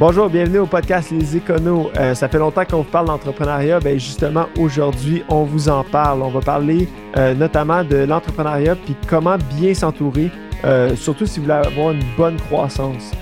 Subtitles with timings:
[0.00, 1.90] Bonjour, bienvenue au podcast Les Éconos.
[1.98, 3.80] Euh, ça fait longtemps qu'on vous parle d'entrepreneuriat.
[3.80, 6.22] Ben justement, aujourd'hui, on vous en parle.
[6.22, 6.88] On va parler
[7.18, 10.30] euh, notamment de l'entrepreneuriat puis comment bien s'entourer,
[10.64, 13.12] euh, surtout si vous voulez avoir une bonne croissance.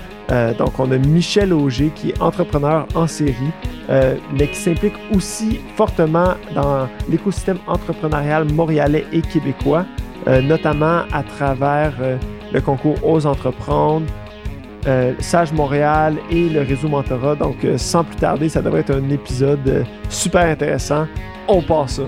[0.57, 3.51] donc, on a Michel Auger qui est entrepreneur en série,
[3.89, 9.85] mais qui s'implique aussi fortement dans l'écosystème entrepreneurial montréalais et québécois,
[10.27, 11.93] notamment à travers
[12.53, 14.05] le concours Ose entreprendre,
[14.89, 17.35] euh, Sage Montréal et le réseau Mentorat.
[17.35, 21.05] Donc, euh, sans plus tarder, ça devrait être un épisode euh, super intéressant.
[21.47, 22.01] On passe.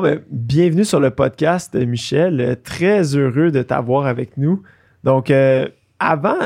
[0.00, 2.58] Ben, bienvenue sur le podcast, Michel.
[2.64, 4.62] Très heureux de t'avoir avec nous.
[5.04, 6.38] Donc, euh, avant,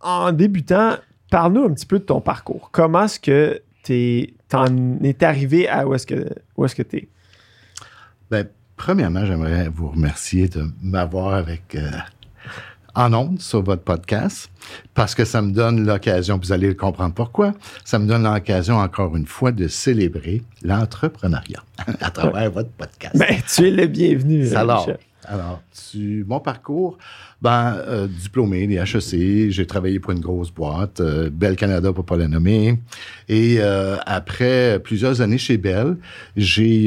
[0.00, 0.96] en débutant,
[1.30, 2.70] parle-nous un petit peu de ton parcours.
[2.70, 7.08] Comment est-ce que tu en es arrivé à où est-ce que tu es?
[8.30, 11.90] Ben, premièrement, j'aimerais vous remercier de m'avoir avec euh,
[12.94, 14.50] en ondes sur votre podcast
[14.94, 17.52] parce que ça me donne l'occasion, vous allez comprendre pourquoi,
[17.84, 21.62] ça me donne l'occasion encore une fois de célébrer l'entrepreneuriat
[22.00, 23.16] à travers votre podcast.
[23.16, 24.54] Ben, tu es le bienvenu.
[24.54, 24.88] Alors,
[25.24, 26.98] alors, tu, mon parcours,
[27.42, 32.04] ben, euh, diplômé des HEC, j'ai travaillé pour une grosse boîte, euh, Bell Canada pour
[32.04, 32.78] pas la nommer.
[33.28, 35.96] Et euh, après plusieurs années chez Bell,
[36.36, 36.86] j'ai,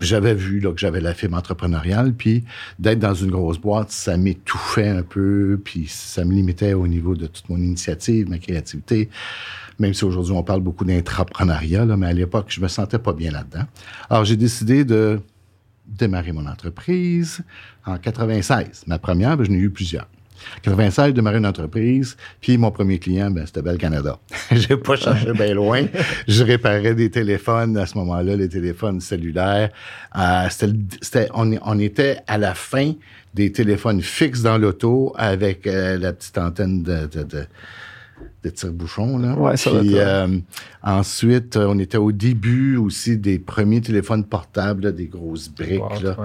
[0.00, 2.44] j'avais vu que j'avais la fibre entrepreneuriale, puis
[2.78, 7.14] d'être dans une grosse boîte, ça m'étouffait un peu, puis ça me limitait au niveau
[7.16, 9.08] de toute mon initiative, ma créativité
[9.80, 13.30] même si aujourd'hui on parle beaucoup d'intrapreneuriat, mais à l'époque, je me sentais pas bien
[13.30, 13.64] là-dedans.
[14.10, 15.20] Alors, j'ai décidé de
[15.90, 17.42] démarrer mon entreprise
[17.84, 18.84] en 96.
[18.86, 20.08] Ma première, ben, je n'ai eu plusieurs.
[20.56, 24.18] En 96, j'ai démarré une entreprise, puis mon premier client, ben, c'était Bell Canada.
[24.52, 25.84] j'ai pas cherché bien loin.
[26.26, 29.70] Je réparais des téléphones à ce moment-là, les téléphones cellulaires.
[30.16, 32.92] Euh, c'était, on, on, était à la fin
[33.34, 37.46] des téléphones fixes dans l'auto avec euh, la petite antenne de, de de
[38.48, 39.18] tire-bouchon.
[39.18, 39.34] Là.
[39.34, 40.38] Ouais, ça Puis, euh,
[40.82, 46.02] ensuite, on était au début aussi des premiers téléphones portables, des grosses briques.
[46.02, 46.16] là.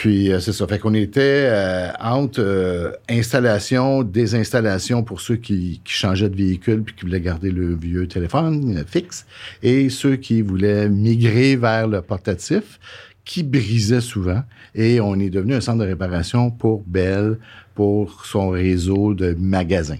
[0.00, 0.66] Puis euh, c'est ça.
[0.68, 6.82] Fait qu'on était euh, entre euh, installation, désinstallation pour ceux qui, qui, changeaient de véhicule
[6.82, 9.26] puis qui voulaient garder le vieux téléphone fixe
[9.62, 12.78] et ceux qui voulaient migrer vers le portatif
[13.24, 14.42] qui brisait souvent.
[14.74, 17.38] Et on est devenu un centre de réparation pour Bell,
[17.74, 19.98] pour son réseau de magasins.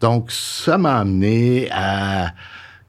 [0.00, 2.32] Donc, ça m'a amené à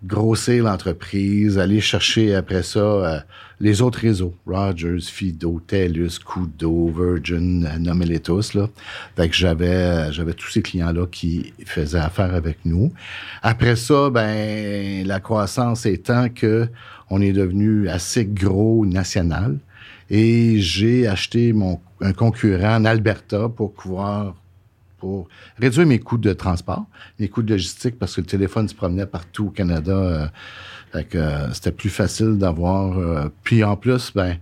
[0.04, 3.20] grossir l'entreprise, aller chercher après ça euh,
[3.60, 8.54] les autres réseaux, Rogers, Fido, TELUS, Kudo, Virgin, nommez-les tous.
[8.54, 8.70] Là.
[9.16, 12.94] Fait que j'avais, j'avais tous ces clients-là qui faisaient affaire avec nous.
[13.42, 16.70] Après ça, ben la croissance étant que
[17.10, 19.58] on est devenu assez gros national
[20.10, 21.54] et j'ai acheté
[22.02, 24.36] un concurrent en Alberta pour pouvoir
[24.98, 25.28] pour
[25.60, 26.86] réduire mes coûts de transport,
[27.20, 29.92] mes coûts de logistique, parce que le téléphone se promenait partout au Canada.
[29.92, 30.28] Euh,
[31.16, 32.98] euh, c'était plus facile d'avoir.
[32.98, 34.38] Euh, puis en plus, ben,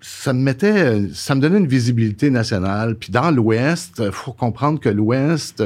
[0.00, 2.96] ça me mettait, ça me donnait une visibilité nationale.
[2.96, 5.62] Puis dans l'Ouest, il faut comprendre que l'Ouest,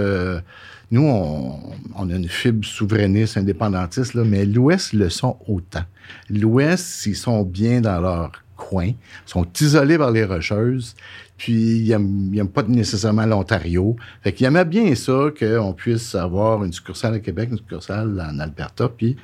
[0.91, 1.59] nous, on,
[1.97, 5.84] on, a une fibre souverainiste, indépendantiste, là, mais l'Ouest le sont autant.
[6.31, 8.93] L'Ouest, ils sont bien dans leur coin,
[9.25, 10.94] sont isolés par les rocheuses,
[11.38, 11.97] puis il
[12.32, 13.97] n'aime pas nécessairement l'Ontario.
[14.22, 18.38] Fait qu'il aimait bien ça, qu'on puisse avoir une succursale à Québec, une succursale en
[18.41, 19.16] Alberta, puis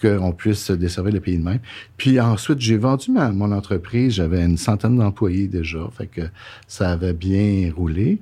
[0.00, 1.60] qu'on puisse desservir le pays de même.
[1.96, 4.14] Puis ensuite, j'ai vendu ma, mon entreprise.
[4.14, 5.88] J'avais une centaine d'employés déjà.
[5.96, 6.22] Fait que
[6.68, 8.20] ça avait bien roulé.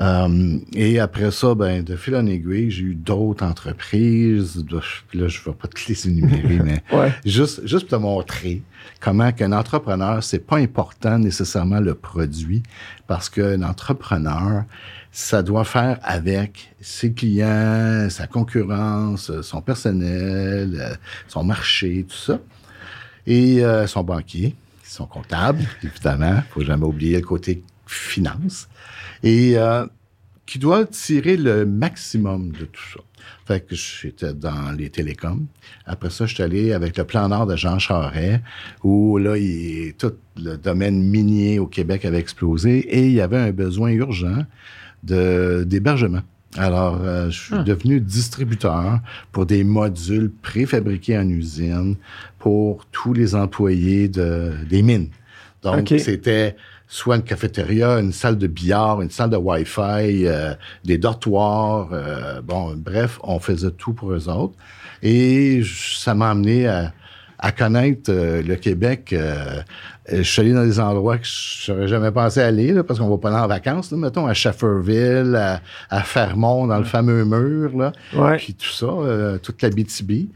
[0.00, 4.64] Euh, et après ça, ben, de fil en aiguille, j'ai eu d'autres entreprises.
[4.70, 4.80] Là,
[5.12, 6.82] je ne vais pas te les énumérer, mais
[7.24, 8.62] juste, juste pour te montrer
[9.00, 12.62] comment qu'un entrepreneur, c'est pas important nécessairement le produit,
[13.06, 14.64] parce qu'un entrepreneur,
[15.10, 20.98] ça doit faire avec ses clients, sa concurrence, son personnel,
[21.28, 22.40] son marché, tout ça,
[23.26, 26.42] et euh, son banquier, son comptable, évidemment.
[26.50, 28.68] faut jamais oublier le côté finance
[29.22, 29.86] et euh,
[30.46, 33.00] qui doit tirer le maximum de tout ça.
[33.46, 35.46] Fait que j'étais dans les télécoms.
[35.86, 38.40] Après ça, je suis allé avec le plan Nord de Jean Charest,
[38.82, 43.38] où là, il, tout le domaine minier au Québec avait explosé et il y avait
[43.38, 44.44] un besoin urgent
[45.02, 46.22] d'hébergement.
[46.56, 47.62] Alors, euh, je suis Ah.
[47.62, 49.00] devenu distributeur
[49.32, 51.96] pour des modules préfabriqués en usine
[52.38, 55.08] pour tous les employés de, des mines.
[55.62, 56.56] Donc, c'était
[56.94, 60.52] soit une cafétéria, une salle de billard, une salle de Wi-Fi, euh,
[60.84, 61.88] des dortoirs.
[61.92, 64.54] euh, bon, bref, on faisait tout pour eux autres.
[65.02, 66.92] Et ça m'a amené à,
[67.38, 69.14] à connaître euh, le Québec.
[69.14, 69.62] euh,
[70.12, 73.08] je suis allé dans des endroits que je n'aurais jamais pensé aller, là, parce qu'on
[73.08, 77.24] va pas aller en vacances, là, mettons, à Schafferville, à, à Fermont, dans le fameux
[77.24, 78.36] mur, là, Ouais.
[78.36, 80.28] puis tout ça, euh, toute la BTB.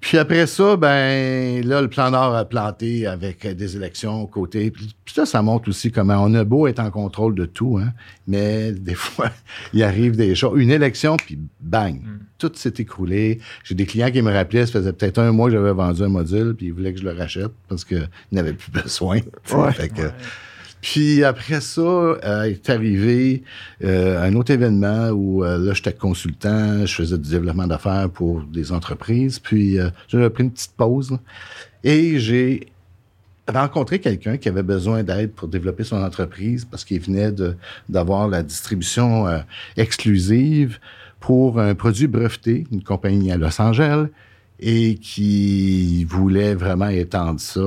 [0.00, 4.70] Puis après ça, ben là, le plan Nord a planté avec des élections aux côtés.
[4.70, 7.92] Puis ça, ça montre aussi comment on a beau être en contrôle de tout, hein,
[8.26, 9.30] mais des fois,
[9.72, 10.60] il arrive des choses.
[10.60, 12.00] Une élection, puis bang,
[12.38, 13.40] tout s'est écroulé.
[13.64, 16.08] J'ai des clients qui me rappelaient, ça faisait peut-être un mois que j'avais vendu un
[16.08, 19.18] module, puis ils voulaient que je le rachète parce qu'ils n'avaient plus besoin.
[19.52, 19.72] Ouais.
[19.72, 20.10] Fait que-
[20.80, 23.42] puis après ça, euh, est arrivé
[23.84, 28.42] euh, un autre événement où euh, là, j'étais consultant, je faisais du développement d'affaires pour
[28.42, 29.38] des entreprises.
[29.38, 29.78] Puis
[30.08, 31.16] j'avais pris une petite pause
[31.84, 32.68] et j'ai
[33.48, 37.32] rencontré quelqu'un qui avait besoin d'aide pour développer son entreprise parce qu'il venait
[37.88, 39.26] d'avoir la distribution
[39.76, 40.78] exclusive
[41.18, 44.06] pour un produit breveté, une compagnie à Los Angeles,
[44.60, 47.60] et qui voulait vraiment étendre ça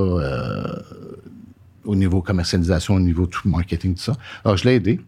[1.86, 4.18] au niveau commercialisation, au niveau tout marketing, tout ça.
[4.44, 5.00] Alors, je l'ai aidé.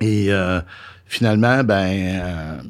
[0.00, 0.60] Et euh,
[1.06, 2.62] finalement, ben, euh,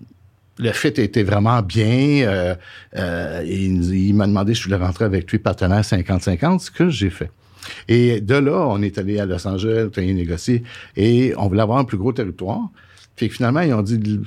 [0.59, 2.27] le fit était vraiment bien.
[2.27, 2.55] euh,
[2.97, 6.89] euh, il, il m'a demandé si je voulais rentrer avec lui partenaire 50-50, ce que
[6.89, 7.31] j'ai fait.
[7.87, 10.63] Et de là, on est allé à Los Angeles, on a négocié,
[10.97, 12.71] et on voulait avoir un plus gros territoire.
[13.17, 14.21] Puis finalement, ils ont dit,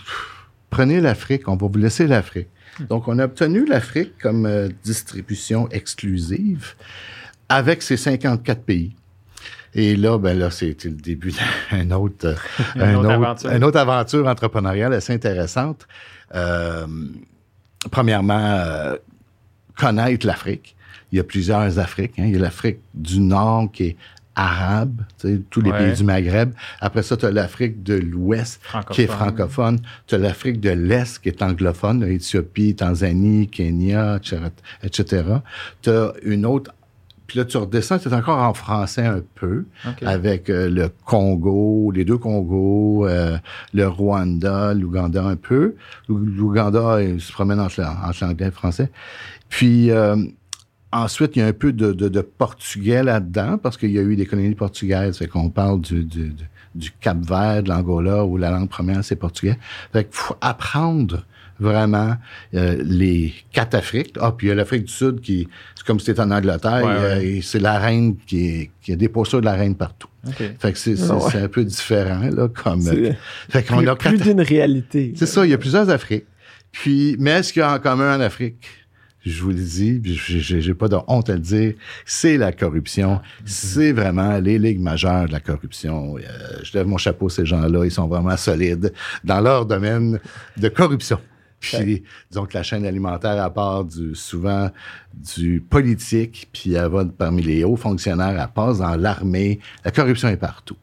[0.70, 2.48] prenez l'Afrique, on va vous laisser l'Afrique.
[2.90, 6.76] Donc, on a obtenu l'Afrique comme euh, distribution exclusive
[7.52, 8.96] avec ces 54 pays.
[9.74, 11.32] Et là, ben là, c'était le début
[11.72, 12.36] d'une autre, euh,
[12.76, 13.52] un autre autre- aventure.
[13.52, 15.88] une autre aventure entrepreneuriale assez intéressante.
[16.36, 16.86] Euh,
[17.90, 18.96] premièrement, euh,
[19.78, 20.76] connaître l'Afrique.
[21.12, 22.14] Il y a plusieurs Afriques.
[22.20, 22.24] hein.
[22.26, 23.96] Il y a l'Afrique du Nord qui est
[24.36, 25.02] arabe,
[25.50, 25.78] tous les Ouais.
[25.78, 26.54] pays du Maghreb.
[26.80, 28.62] Après ça, tu as l'Afrique de l'Ouest
[28.92, 29.80] qui est francophone.
[30.08, 34.20] Tu as l'Afrique de l'Est qui est anglophone, Éthiopie, Tanzanie, Kenya,
[34.84, 35.24] etc.
[35.82, 36.72] Tu as une autre...
[37.32, 39.64] Puis là, tu redescends, c'est encore en français un peu,
[40.06, 43.38] avec euh, le Congo, les deux Congos, euh,
[43.74, 45.76] le Rwanda, l'Ouganda un peu.
[46.10, 48.92] L'Ou- L'Ouganda, il se promène entre, entre l'anglais et le français.
[49.48, 50.18] Puis euh,
[50.92, 54.02] ensuite, il y a un peu de, de- de portugais là-dedans, parce qu'il y a
[54.02, 55.18] eu des colonies portugaises.
[55.18, 56.04] Fait qu'on parle du-
[56.76, 59.58] du Cap-Vert, de l'Angola, où la langue première, c'est portugais.
[59.94, 61.24] Fait qu'il faut apprendre
[61.62, 62.16] vraiment
[62.56, 64.16] euh, les quatre Afriques.
[64.20, 66.82] Ah, puis il y a l'Afrique du Sud qui, c'est comme si c'était en Angleterre,
[66.84, 67.26] Ouais, euh, ouais.
[67.28, 70.08] et c'est la reine qui, est, qui a des postures de la reine partout.
[70.28, 70.36] OK.
[70.60, 71.20] Fait que c'est, c'est, ouais.
[71.32, 72.82] c'est un peu différent, là, comme...
[72.82, 73.18] C'est
[73.50, 75.14] fait qu'on plus, a plus quatre- d'une réalité.
[75.16, 76.26] c'est ça, il y a plusieurs Afriques.
[76.72, 78.66] Puis, mais ce qu'il y a en commun en Afrique,
[79.24, 81.74] je vous le dis, puis j'ai- j'ai j'ai pas de honte à le dire,
[82.06, 83.22] c'est la corruption.
[83.46, 86.18] C'est vraiment les ligues majeures de la corruption.
[86.18, 86.22] Euh,
[86.64, 88.92] je lève mon chapeau à ces gens-là, ils sont vraiment solides
[89.24, 90.20] dans leur domaine
[90.58, 91.20] de corruption.
[91.62, 94.72] Puis, que la chaîne alimentaire, à part du, souvent
[95.14, 99.60] du politique, puis elle va parmi les hauts fonctionnaires, elle passe dans l'armée.
[99.86, 100.76] La corruption est partout.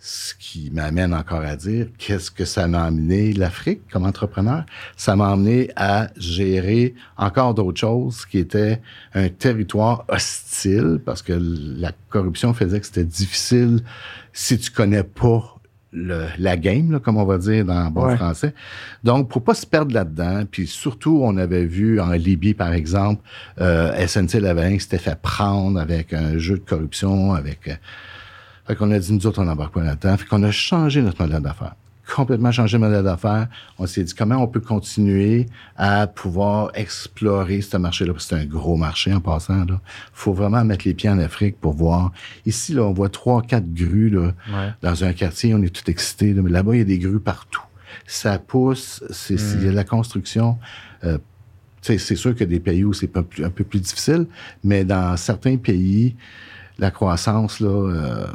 [0.00, 3.32] Ce qui m'amène encore à dire, qu'est-ce que ça m'a amené?
[3.32, 4.64] l'Afrique comme entrepreneur?
[4.96, 8.80] Ça m'a amené à gérer encore d'autres choses qui étaient
[9.14, 13.80] un territoire hostile parce que la corruption faisait que c'était difficile
[14.32, 15.55] si tu connais pas
[15.92, 18.16] le- la game, là, comme on va dire dans bon Ouais.
[18.16, 18.54] français.
[19.04, 23.22] Donc, pour pas se perdre là-dedans, puis surtout, on avait vu en Libye, par exemple,
[23.60, 27.68] euh, SNC Lavalin s'était fait prendre avec un jeu de corruption, avec...
[27.68, 27.74] euh,
[28.66, 30.16] fait qu'on a dit, nous autres, on n'embarque pas là-dedans.
[30.16, 31.76] Fait qu'on a changé notre modèle d'affaires.
[32.14, 33.48] Complètement changé le modèle d'affaires.
[33.78, 35.46] On s'est dit comment on peut continuer
[35.76, 38.12] à pouvoir explorer ce marché-là.
[38.12, 39.64] Parce que C'est un gros marché en passant.
[39.66, 39.78] Il
[40.12, 42.12] faut vraiment mettre les pieds en Afrique pour voir.
[42.44, 44.70] Ici, là, on voit trois, quatre grues là, Ouais.
[44.82, 45.52] dans un quartier.
[45.54, 46.32] On est tout excités.
[46.32, 46.42] là.
[46.42, 47.62] Mais là-bas, il y a des grues partout.
[48.06, 49.02] Ça pousse.
[49.10, 50.58] C'est, il y a de la construction.
[51.04, 51.18] Euh,
[51.82, 54.26] c'est sûr qu'il y a des pays où c'est un peu plus difficile,
[54.64, 56.16] mais dans certains pays,
[56.80, 58.26] la croissance, là, euh,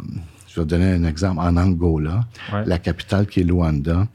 [0.53, 2.22] je vais donner un exemple, en Angola,
[2.53, 2.63] Ouais.
[2.65, 4.08] la capitale qui est Luanda,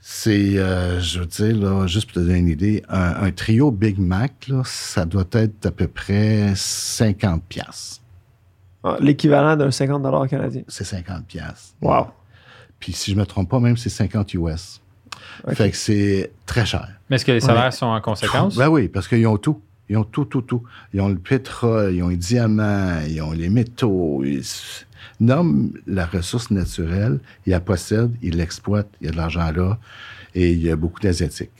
[0.00, 3.70] c'est, euh, je veux dire, là, juste pour te donner une idée, un, un trio
[3.70, 8.02] Big Mac, là, ça doit être à peu près 50 piastres.
[8.82, 10.62] Ah, L'équivalent d'un 50 canadien.
[10.68, 11.74] C'est 50 piastres.
[11.80, 12.08] Wow.
[12.78, 14.82] Puis si je me trompe pas, même c'est 50 US.
[15.48, 15.54] Ok.
[15.54, 16.86] Fait que c'est très cher.
[17.08, 18.56] Mais est-ce que les salaires sont en conséquence?
[18.56, 19.60] Ben oui, parce qu'ils ont tout.
[19.88, 20.62] Ils ont tout, tout, tout.
[20.92, 24.22] Ils ont le pétrole, ils ont les diamants, ils ont les métaux.
[24.24, 24.42] Ils
[25.20, 29.78] nomment la ressource naturelle, ils la possèdent, ils l'exploitent, il y a de l'argent là,
[30.34, 31.50] et il y a beaucoup d'Asiatiques.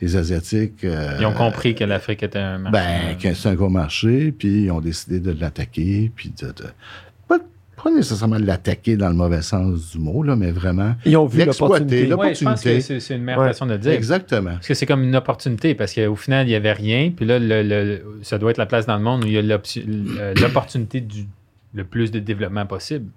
[0.00, 0.84] Les Asiatiques...
[0.84, 2.78] euh, Ils ont compris que l'Afrique était un marché.
[2.78, 6.48] ben, que c'est un gros marché, puis ils ont décidé de l'attaquer, puis de...
[6.48, 6.52] de-
[7.26, 7.38] pas,
[7.82, 10.96] pas nécessairement de l'attaquer dans le mauvais sens du mot, là, mais vraiment...
[11.06, 12.12] Ils ont vu l'opportunité.
[12.12, 13.48] Ouais, je pense que c'est une meilleure Ouais.
[13.48, 13.92] façon de le dire.
[13.92, 14.50] Exactement.
[14.52, 17.10] Parce que c'est comme une opportunité, parce qu'au final, il n'y avait rien.
[17.16, 19.38] Puis là, le- le- ça doit être la place dans le monde où il y
[19.38, 19.42] a
[20.40, 21.26] l'opportunité du
[21.74, 23.10] le plus de développement possible.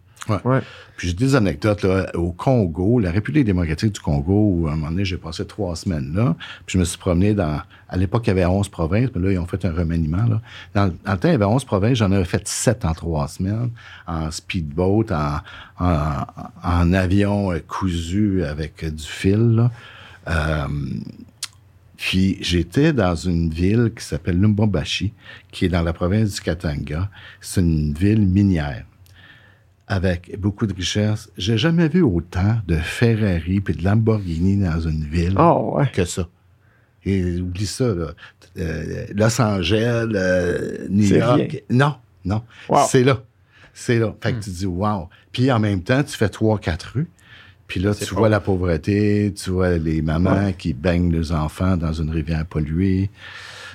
[0.97, 4.75] Puis j'ai des anecdotes là, au Congo, la République démocratique du Congo, où à un
[4.75, 6.35] moment donné, j'ai passé trois semaines là.
[6.65, 7.61] Puis je me suis promené dans.
[7.87, 10.25] À l'époque, il y avait 11 provinces, mais là, ils ont fait un remaniement.
[10.25, 10.41] Là.
[10.75, 13.27] Dans, dans le temps, il y avait 11 provinces, j'en avais fait 7 en trois
[13.27, 13.71] semaines,
[14.07, 15.37] en speedboat, en,
[15.79, 16.25] en,
[16.63, 19.55] en avion euh, cousu avec du fil.
[19.55, 19.71] Là.
[20.27, 20.67] Euh,
[21.99, 25.11] puis j'étais dans une ville qui s'appelle Lubumbashi,
[25.51, 27.09] qui est dans la province du Katanga.
[27.41, 28.85] C'est une ville minière
[29.87, 31.29] avec beaucoup de richesses.
[31.37, 35.89] J'ai jamais vu autant de Ferrari puis de Lamborghini dans une ville Oh, ouais.
[35.91, 36.29] que ça.
[37.03, 38.11] Et oublie ça, là.
[38.57, 41.37] Euh, Los Angeles, euh, New York.
[41.51, 41.59] rien.
[41.69, 42.43] Non, non.
[42.69, 42.85] Wow.
[42.89, 43.21] C'est là.
[43.73, 44.15] C'est là.
[44.21, 45.09] Fait que tu dis, wow.
[45.33, 47.09] Puis en même temps, tu fais trois, quatre rues.
[47.69, 50.53] Puis là, tu vois la pauvreté, tu vois les mamans Ouais.
[50.57, 53.09] qui baignent leurs enfants dans une rivière polluée.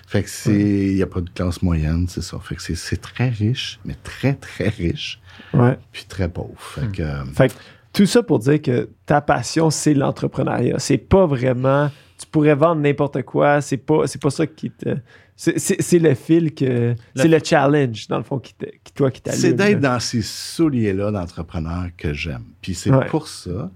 [0.07, 0.53] Fait que c'est,
[0.91, 2.39] il n'y a pas de classe moyenne, c'est ça.
[2.43, 5.21] Fait que c'est, c'est très riche, mais très, très riche,
[5.55, 5.79] Ouais.
[5.93, 6.53] puis très pauvre.
[6.59, 7.55] Fait que, euh, Fait que
[7.93, 10.79] tout ça pour dire que ta passion, c'est l'entrepreneuriat.
[10.79, 11.91] C'est pas vraiment.
[12.19, 13.61] Tu pourrais vendre n'importe quoi.
[13.61, 14.97] C'est pas, c'est pas ça qui te.
[15.37, 16.95] C'est, le fil que.
[17.17, 19.41] C'est le challenge, dans le fond, qui, te, qui toi, qui t'allume.
[19.41, 22.45] C'est d'être dans ces souliers-là d'entrepreneur que j'aime.
[22.63, 23.07] Puis c'est Ouais.
[23.07, 23.71] pour ça,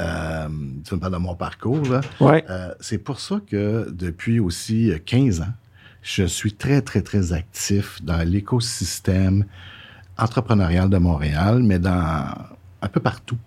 [0.00, 0.48] euh,
[0.84, 2.44] tu me parles de mon parcours, là, Ouais.
[2.50, 5.52] euh, c'est pour ça que depuis aussi euh, 15 ans,
[6.02, 9.44] je suis très, très, très actif dans l'écosystème
[10.18, 12.26] entrepreneurial de Montréal, mais dans
[12.82, 13.38] un peu partout.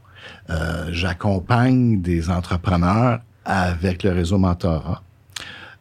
[0.49, 5.01] Euh, J'accompagne des entrepreneurs avec le réseau Mentorat.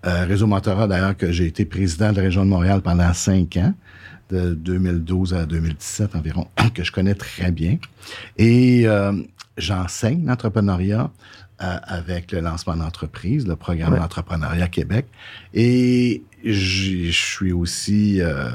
[0.06, 3.56] Euh, réseau Mentorat, d'ailleurs, que j'ai été président de la région de Montréal pendant cinq
[3.56, 3.74] ans,
[4.30, 7.78] de 2012 à 2017 environ, que je connais très bien.
[8.36, 9.12] Et euh,
[9.58, 11.10] j'enseigne l'entrepreneuriat
[11.60, 13.98] euh, avec le lancement d'entreprise, le programme Ouais.
[13.98, 15.06] d'entrepreneuriat Québec.
[15.54, 18.50] Et je suis aussi, euh,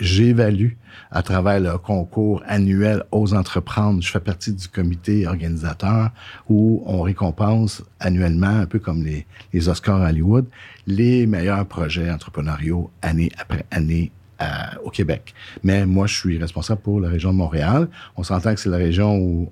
[0.00, 0.72] j'évalue
[1.10, 4.02] à travers le concours annuel aux entreprendre.
[4.02, 6.10] Je fais partie du comité organisateur
[6.48, 10.46] où on récompense annuellement, un peu comme les, les Oscars Hollywood,
[10.88, 14.10] les meilleurs projets entrepreneuriaux année après année
[14.42, 14.44] euh,
[14.84, 15.32] au Québec.
[15.62, 17.88] Mais moi, je suis responsable pour la région de Montréal.
[18.16, 19.50] On s'entend que c'est la région où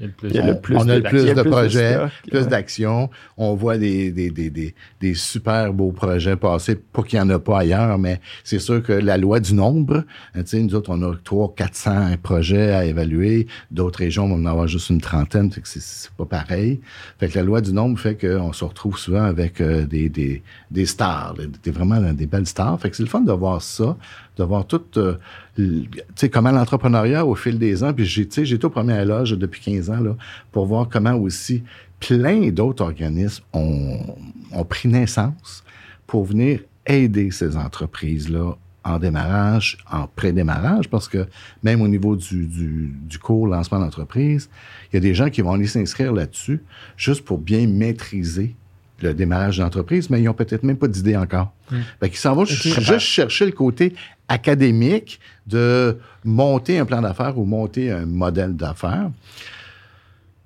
[0.00, 2.46] Il y a le plus on a le plus de projets, plus ouais.
[2.46, 3.10] d'actions.
[3.36, 6.76] On voit des, des, des, des, des super beaux projets passer.
[6.76, 10.04] Pas qu'il n'y en a pas ailleurs, mais c'est sûr que la loi du nombre,
[10.34, 13.46] hein, tu sais, nous autres, on a 300, 400 projets à évaluer.
[13.70, 16.80] D'autres régions vont en avoir juste une trentaine, fait que c'est- pas pareil.
[17.18, 20.42] Fait que la loi du nombre fait qu'on se retrouve souvent avec euh, des, des,
[20.70, 22.80] des stars, des- vraiment des belles stars.
[22.80, 23.96] Fait que c'est le fun de voir ça,
[24.38, 25.16] de voir tout, euh,
[25.56, 29.60] tu sais, comment l'entrepreneuriat au fil des ans, puis j'ai, j'étais au premier loge depuis
[29.60, 30.16] 15 ans, là,
[30.52, 31.62] pour voir comment aussi
[32.00, 34.16] plein d'autres organismes ont,
[34.52, 35.64] ont pris naissance
[36.06, 38.54] pour venir aider ces entreprises-là
[38.84, 41.26] en démarrage, en pré-démarrage, parce que
[41.62, 44.48] même au niveau du, du, du cours lancement d'entreprise,
[44.90, 46.62] il y a des gens qui vont aller s'inscrire là-dessus
[46.96, 48.54] juste pour bien maîtriser
[49.02, 51.52] le démarrage d'entreprise, mais ils ont peut-être même pas d'idée encore.
[52.00, 53.94] Fait qu'ils s'en vont juste chercher le côté
[54.28, 59.10] académique de monter un plan d'affaires ou monter un modèle d'affaires.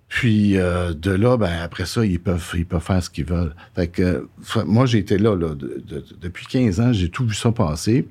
[0.09, 3.55] Puis euh, de là, ben après ça, ils peuvent, ils peuvent faire ce qu'ils veulent.
[3.75, 4.29] Fait que
[4.67, 8.07] moi, j'ai été là, là de- de- depuis 15 ans, j'ai tout vu ça passer.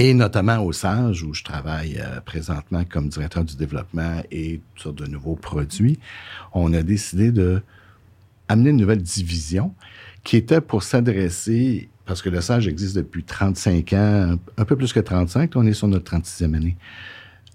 [0.00, 4.92] Et notamment au SAGE, où je travaille euh, présentement comme directeur du développement et sur
[4.92, 5.98] de nouveaux produits,
[6.52, 7.62] on a décidé de
[8.48, 9.74] amener une nouvelle division
[10.24, 14.92] qui était pour s'adresser, parce que le SAGE existe depuis 35 ans, un peu plus
[14.92, 16.76] que 35, on est sur notre 36e année.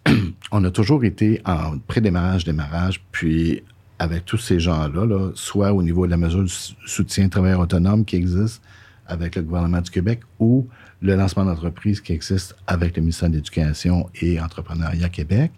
[0.51, 3.63] on a toujours été en pré-démarrage, démarrage, puis
[3.99, 7.59] avec tous ces gens-là, là, soit au niveau de la mesure du sou- soutien travailleur
[7.59, 8.61] autonome qui existe
[9.07, 10.67] avec le gouvernement du Québec ou
[11.01, 15.51] le lancement d'entreprise qui existe avec le ministère de l'Éducation et Entrepreneuriat Québec,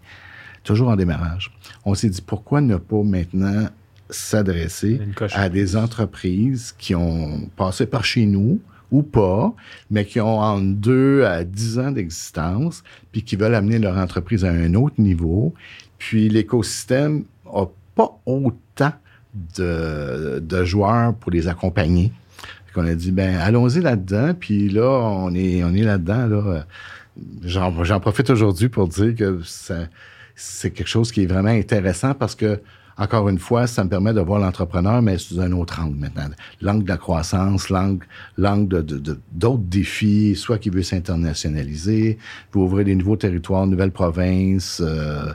[0.63, 1.51] toujours en démarrage.
[1.85, 3.69] On s'est dit pourquoi ne pas maintenant
[4.09, 4.99] s'adresser
[5.33, 8.59] à des entreprises qui ont passé par chez nous
[8.91, 9.53] ou pas,
[9.89, 14.45] mais qui ont entre 2 à 10 ans d'existence, puis qui veulent amener leur entreprise
[14.45, 15.53] à un autre niveau.
[15.97, 18.93] Puis l'écosystème n'a pas autant
[19.57, 22.11] de, de joueurs pour les accompagner.
[22.73, 24.33] qu'on a dit, ben allons-y là-dedans.
[24.39, 26.27] Puis là, on est, on est là-dedans.
[26.27, 26.65] Là.
[27.43, 29.39] J'en, profite aujourd'hui pour dire que
[30.35, 32.59] c'est quelque chose qui est vraiment intéressant parce que,
[32.97, 36.29] encore une fois, ça me permet de voir l'entrepreneur, mais sous un autre angle maintenant.
[36.61, 38.05] L'angle de la croissance, l'angle,
[38.37, 42.17] l'angle de, de- d'autres défis, soit qui veut s'internationaliser,
[42.53, 45.33] veut ouvrir des nouveaux territoires, nouvelles provinces, euh,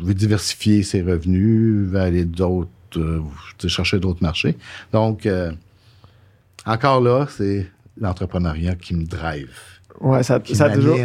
[0.00, 3.20] veut diversifier ses revenus, veut aller d'autres, euh,
[3.66, 4.56] chercher d'autres marchés.
[4.92, 5.52] Donc, euh,
[6.66, 7.70] encore là, c'est
[8.00, 9.50] l'entrepreneuriat qui me drive,
[10.00, 10.96] Ouais, ça, qui ça toujours.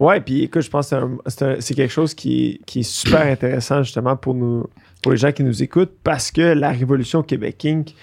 [0.00, 3.82] Ouais, puis écoute, je pense que c'est quelque chose qui, est- qui est super intéressant
[3.82, 4.66] justement pour nous,
[5.02, 7.94] pour les gens qui nous écoutent, parce que la révolution Québec Inc.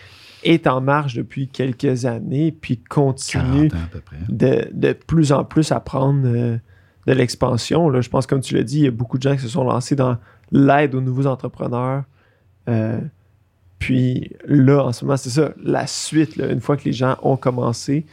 [0.44, 4.18] est en marche depuis quelques années, puis 40 continue ans à peu près.
[4.28, 6.58] de, de plus en plus à prendre euh,
[7.08, 8.02] de l'expansion.
[8.02, 9.64] Je pense, comme tu l'as dit, il y a beaucoup de gens qui se sont
[9.64, 10.18] lancés dans
[10.52, 12.04] l'aide aux nouveaux entrepreneurs.
[12.68, 13.00] Euh,
[13.80, 17.18] puis là, en ce moment, c'est ça, la suite, là, une fois que les gens
[17.22, 18.06] ont commencé.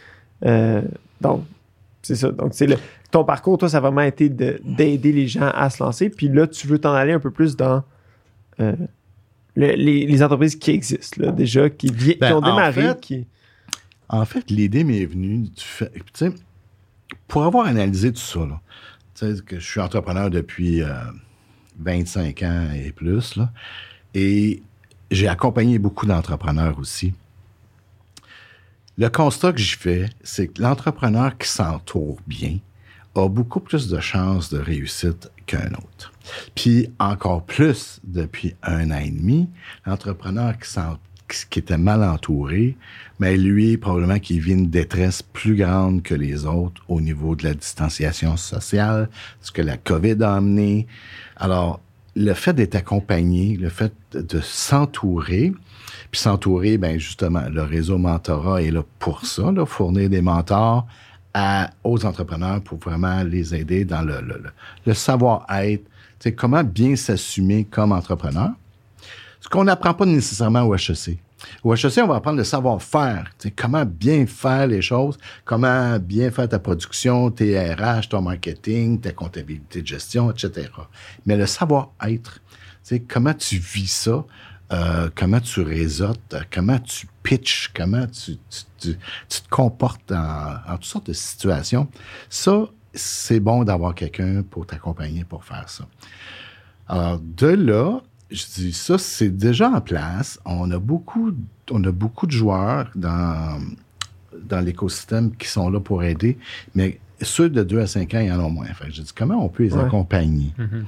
[0.45, 0.83] euh,
[1.21, 1.45] donc,
[2.03, 2.31] c'est ça.
[2.33, 2.77] Donc, c'est le,
[3.13, 6.09] ton parcours, toi, ça a vraiment été de- d'aider les gens à se lancer.
[6.11, 7.85] Puis là, tu veux t'en aller un peu plus dans
[8.59, 8.75] euh,
[9.55, 12.73] le- les, les entreprises qui existent, là, déjà, qui, vi- Ben, qui ont en démarré.
[12.89, 13.27] fait, qui...
[14.09, 15.93] En fait, l'idée m'est venue du fait.
[15.95, 16.33] Tu sais,
[17.29, 18.61] pour avoir analysé tout ça, là,
[19.15, 20.89] tu sais, que je suis entrepreneur depuis euh,
[21.81, 23.51] 25 ans et plus, là,
[24.15, 24.63] et
[25.11, 27.13] j'ai accompagné beaucoup d'entrepreneurs aussi.
[28.99, 32.59] Le constat que j'y fais, c'est que l'entrepreneur qui s'entoure bien
[33.15, 36.13] a beaucoup plus de chances de réussite qu'un autre.
[36.55, 39.49] Puis encore plus depuis un an et demi,
[39.87, 42.77] l'entrepreneur qui, qui était mal entouré,
[43.19, 47.45] mais lui, probablement qu'il vit une détresse plus grande que les autres au niveau de
[47.45, 49.09] la distanciation sociale,
[49.41, 50.87] ce que la COVID a amené.
[51.37, 51.81] Alors,
[52.15, 55.53] le fait d'être accompagné, le fait de s'entourer,
[56.11, 60.87] puis s'entourer, ben justement, le réseau mentorat est là pour ça, là, fournir des mentors
[61.85, 64.43] aux entrepreneurs pour vraiment les aider dans le, le-
[64.87, 65.83] le- savoir-être,
[66.37, 68.51] comment bien s'assumer comme entrepreneur.
[69.41, 71.19] Ce qu'on n'apprend pas nécessairement au HEC.
[71.65, 73.25] Au HEC, on va apprendre le savoir-faire,
[73.57, 79.11] comment bien faire les choses, comment bien faire ta production, tes RH, ton marketing, ta
[79.11, 80.69] comptabilité de gestion, etc.
[81.27, 82.41] Mais le savoir-être,
[83.09, 84.25] comment tu vis ça,
[84.73, 90.11] euh, comment tu réseautes, euh, comment tu pitches, comment tu, tu- tu- tu te comportes
[90.13, 91.89] en, en toutes sortes de situations?
[92.31, 95.85] Ça, c'est bon d'avoir quelqu'un pour t'accompagner pour faire ça.
[96.89, 100.39] Alors, de là, je dis ça, c'est déjà en place.
[100.45, 101.33] On a beaucoup,
[101.71, 103.61] on a beaucoup de joueurs dans,
[104.43, 106.39] dans l'écosystème qui sont là pour aider,
[106.75, 108.67] mais ceux de 2 à 5 ans, il y en a moins.
[108.67, 109.85] Fait que je dis, comment on peut les Ouais.
[109.85, 110.53] accompagner?
[110.59, 110.87] Mhm.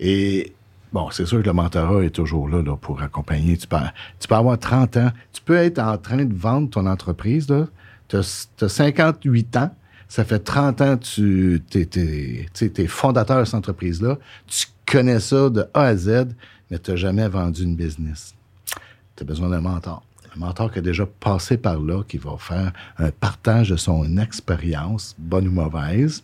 [0.00, 0.52] Et
[0.92, 3.56] bon, c'est sûr que le mentorat est toujours là, pour accompagner.
[3.56, 3.76] Tu peux,
[4.20, 5.12] tu peux avoir 30 ans.
[5.32, 7.52] Tu peux être en train de vendre ton entreprise.
[8.08, 9.74] Tu as, 58 ans.
[10.08, 14.18] Ça fait 30 ans que tu es, fondateur de cette entreprise-là.
[14.46, 16.28] Tu connais ça de A à Z,
[16.70, 18.34] mais tu n'as jamais vendu une business.
[19.16, 20.02] Tu as besoin d'un mentor.
[20.36, 24.18] Un mentor qui a déjà passé par là, qui va faire un partage de son
[24.18, 26.22] expérience, bonne ou mauvaise,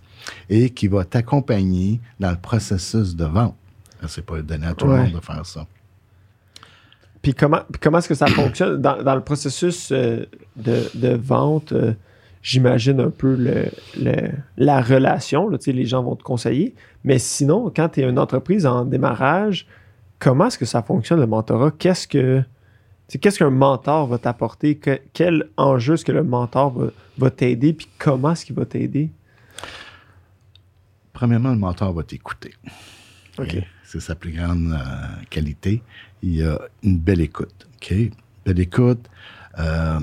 [0.50, 3.54] et qui va t'accompagner dans le processus de vente.
[4.06, 5.66] C'est pas donné à tout le monde de faire ça.
[7.20, 8.80] Puis comment, comment est-ce que ça fonctionne?
[8.80, 10.24] Dans, dans le processus euh,
[10.56, 11.72] de, de vente?
[11.72, 11.94] euh,
[12.40, 15.48] J'imagine un peu le, le- la relation.
[15.48, 16.74] Là, les gens vont te conseiller.
[17.02, 19.66] Mais sinon, quand tu es une entreprise en démarrage,
[20.20, 21.72] comment est-ce que ça fonctionne le mentorat?
[21.72, 22.42] Qu'est-ce que
[23.20, 24.76] qu'est-ce qu'un mentor va t'apporter?
[24.76, 26.86] Que- quel enjeu est-ce que le mentor va,
[27.18, 27.72] va t'aider?
[27.72, 29.10] Puis comment est-ce qu'il va t'aider?
[31.12, 32.54] Premièrement, le mentor va t'écouter.
[33.38, 33.54] OK.
[33.54, 35.82] Et C'est sa plus grande euh, qualité.
[36.22, 37.66] Il a une belle écoute.
[38.44, 39.08] Belle écoute.
[39.58, 40.00] Euh,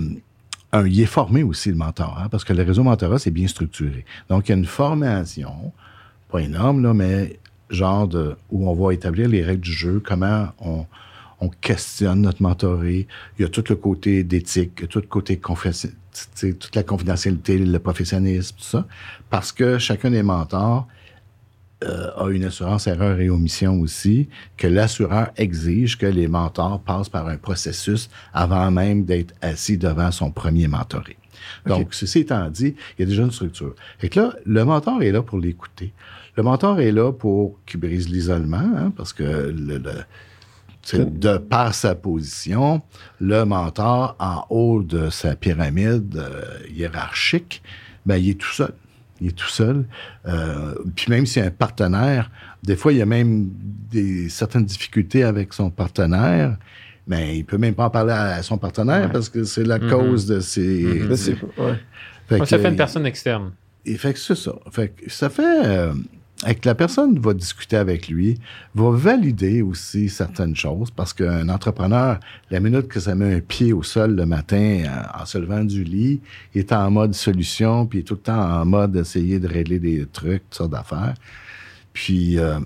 [0.72, 3.48] un, il est formé aussi, le mentor, hein, parce que le réseau mentorat, c'est bien
[3.48, 4.06] structuré.
[4.30, 5.72] Donc, il y a une formation,
[6.30, 10.50] pas énorme, là, mais genre de, où on va établir les règles du jeu, comment
[10.60, 10.86] on,
[11.40, 13.08] on questionne notre mentoré.
[13.38, 18.56] Il y a tout le côté d'éthique, tout le côté toute la confidentialité, le professionnalisme,
[18.58, 18.86] tout ça.
[19.30, 20.88] Parce que chacun des mentors
[21.84, 27.10] euh, a une assurance erreur et omission aussi, que l'assureur exige que les mentors passent
[27.10, 31.18] par un processus avant même d'être assis devant son premier mentoré.
[31.68, 33.76] Donc, ceci étant dit, il y a déjà une structure.
[34.02, 35.94] Et que là, le mentor est là pour l'écouter.
[36.38, 40.04] Le mentor est là pour qu'il brise l'isolement, hein, parce que le, le-
[40.82, 42.82] c'est de par sa position,
[43.20, 47.64] le mentor en haut de sa pyramide euh, hiérarchique,
[48.06, 48.74] ben, il est tout seul.
[49.22, 49.86] Il est tout seul.
[50.28, 52.30] Euh, puis même s'il y a un partenaire,
[52.64, 53.50] des fois, il y a même
[53.92, 56.58] des, certaines difficultés avec son partenaire,
[57.08, 59.12] mais il peut même pas en parler à son partenaire Ouais.
[59.14, 59.90] parce que c'est la Mhm.
[59.90, 60.84] cause de ses.
[60.84, 61.10] Mhm.
[61.10, 61.80] Là, c'est- ouais.
[62.28, 63.52] Fait Ouais, ça fait une personne externe.
[63.86, 64.54] et fait que c'est ça.
[64.72, 65.94] Fait que ça fait euh,
[66.54, 68.40] que la personne va discuter avec lui,
[68.76, 72.20] va valider aussi certaines choses parce qu'un entrepreneur,
[72.52, 75.64] la minute que ça met un pied au sol le matin euh, en se levant
[75.64, 76.22] du lit,
[76.54, 79.48] il est en mode solution, puis il est tout le temps en mode essayer de
[79.48, 81.16] régler des trucs, toutes sortes d'affaires.
[81.94, 82.60] Puis, euh,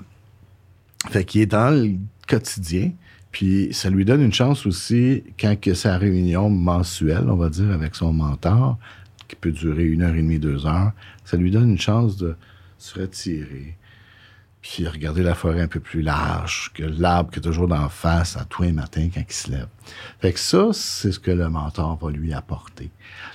[1.10, 1.96] fait qu'il est dans le
[2.28, 2.92] quotidien.
[3.32, 7.72] Puis ça lui donne une chance aussi quand que sa réunion mensuelle, on va dire,
[7.72, 8.78] avec son mentor,
[9.28, 10.92] qui peut durer une heure et demie, deux heures,
[11.24, 12.36] ça lui donne une chance de
[12.82, 13.78] se retirer,
[14.62, 18.36] puis regarder la forêt un peu plus large que l'arbre qui est toujours d'en face
[18.36, 19.68] à tous les matins quand il se lève.
[20.20, 22.90] Fait que ça, c'est ce que le mentor va lui apporter.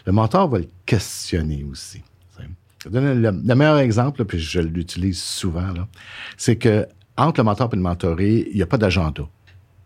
[0.06, 2.02] Le mentor va le questionner aussi.
[2.90, 5.72] le, le meilleur exemple, puis je l'utilise souvent,
[6.36, 9.22] c'est que entre le mentor et le mentoré, il n'y a pas d'agenda.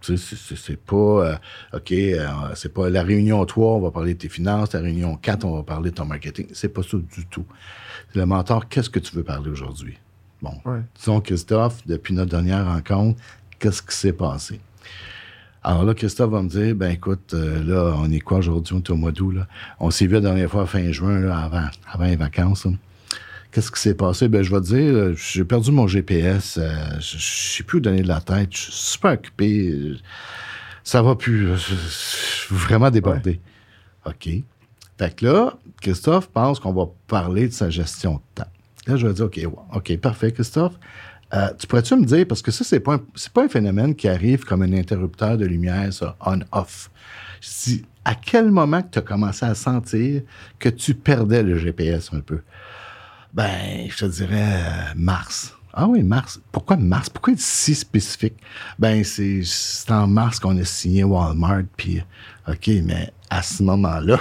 [0.01, 1.35] Tu sais, c'est- pas, euh,
[1.75, 5.17] OK, euh, c'est pas la réunion 3, on va parler de tes finances, la réunion
[5.17, 6.47] 4, on va parler de ton marketing.
[6.53, 7.45] C'est pas ça du tout.
[8.15, 9.99] Le mentor, qu'est-ce que tu veux parler aujourd'hui?
[10.41, 10.81] Bon, Ouais.
[10.97, 13.21] disons, Christophe, depuis notre dernière rencontre,
[13.59, 14.61] qu'est-ce qui s'est passé?
[15.65, 18.75] Alors là, Christophe va me dire, ben écoute, euh, là, on est quoi aujourd'hui?
[18.75, 19.49] On est au mois d'août, là.
[19.81, 22.65] On s'est vu la dernière fois fin juin, là, avant, avant les vacances.
[22.67, 22.73] là.
[23.51, 24.29] Qu'est-ce qui s'est passé?
[24.29, 26.59] Ben, je vais te dire, euh, j'ai perdu mon GPS.
[26.59, 28.49] euh, je ne sais plus où donner de la tête.
[28.53, 29.71] Je suis super occupé.
[29.71, 29.97] euh,
[30.85, 31.57] Ça va plus.
[31.57, 33.41] Je suis vraiment débordé.
[34.07, 34.29] OK.
[34.99, 38.51] Fait que là, Christophe pense qu'on va parler de sa gestion de temps.
[38.87, 39.41] Là, je vais dire, OK,
[39.75, 40.75] OK, parfait, Christophe.
[41.35, 43.01] Euh, tu pourrais-tu me dire, parce que ça, c'est pas un,
[43.35, 46.91] pas un phénomène qui arrive comme un interrupteur de lumière, ça, on-off.
[48.05, 50.23] À quel moment que tu as commencé à sentir
[50.59, 52.41] que tu perdais le GPS un peu?
[53.33, 55.55] Ben, je te dirais euh, mars.
[55.73, 56.41] Ah oui, mars.
[56.51, 57.09] Pourquoi mars?
[57.09, 58.35] Pourquoi être si spécifique?
[58.79, 62.03] Ben, c'est c'est en mars qu'on a signé Walmart, puis
[62.49, 64.17] OK, mais à ce moment-là,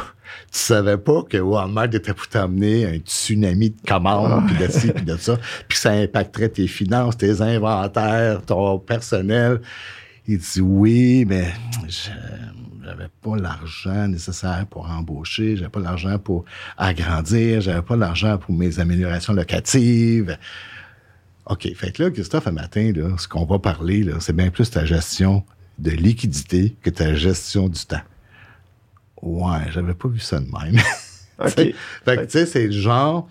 [0.52, 4.92] tu savais pas que Walmart était pour t'amener un tsunami de commandes, puis de ci,
[4.92, 9.62] puis de ça, puis ça impacterait tes finances, tes inventaires, ton personnel.
[10.28, 11.54] Il dit oui, mais
[11.88, 12.10] je
[12.88, 16.46] j'avais pas l'argent nécessaire pour embaucher, j'avais pas l'argent pour
[16.78, 20.38] agrandir, j'avais pas l'argent pour mes améliorations locatives.
[21.48, 24.70] OK, fait que là, Christophe, un matin, là, ce qu'on va parler, c'est bien plus
[24.70, 25.44] ta gestion
[25.80, 28.02] de liquidité que ta gestion du temps.
[29.22, 30.82] Ouais, j'avais pas vu ça de même.
[31.40, 31.56] OK.
[32.06, 33.28] Fait que, tu sais, c'est le genre,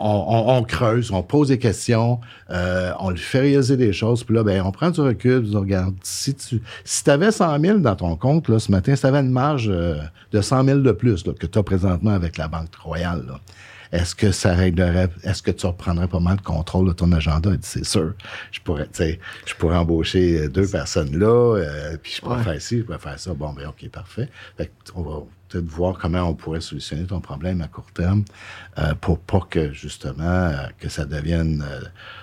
[0.00, 4.24] on, on- on creuse, on pose des questions, euh, on lui fait réaliser des choses,
[4.24, 5.94] puis là, ben, on prend du recul, puis on regarde.
[6.02, 9.20] Si tu si avais 100 000 dans ton compte, là, ce matin, si tu avais
[9.20, 9.96] une marge euh,
[10.32, 13.40] de 100 000 de plus là, que tu as présentement avec la Banque Royale, là,
[13.90, 17.48] est-ce que ça réglerait, est-ce que tu reprendrais pas mal de contrôle de ton agenda?
[17.50, 18.12] Il dit, c'est sûr.
[18.52, 22.36] Je pourrais, tu sais, je pourrais embaucher euh, deux personnes là, euh, puis je pourrais
[22.36, 22.44] Ouais.
[22.44, 23.32] faire ci, je pourrais faire ça.
[23.32, 24.28] Bon, ben, OK, parfait.
[24.58, 28.24] Fait que on va peut-être voir comment on pourrait solutionner ton problème à court terme
[28.78, 31.80] euh, pour pas que, justement, euh, que ça devienne euh,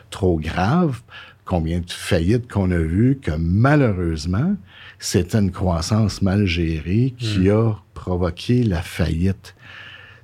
[0.09, 1.01] trop grave.
[1.43, 4.55] Combien de faillites qu'on a vues que, malheureusement,
[4.97, 9.55] c'était une croissance mal gérée qui a provoqué la faillite.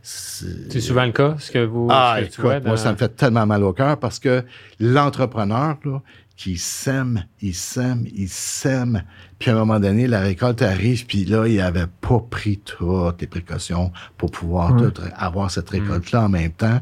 [0.03, 1.87] C'est- souvent le cas, ce que vous.
[1.91, 4.43] ah, que écoute, tu moi, ça me fait tellement mal au cœur parce que
[4.79, 5.77] l'entrepreneur,
[6.41, 9.03] qui sème, il sème, il sème,
[9.37, 13.21] puis à un moment donné, la récolte arrive, puis là, il avait pas pris toutes
[13.21, 16.79] les précautions pour pouvoir tout avoir cette récolte-là en même temps.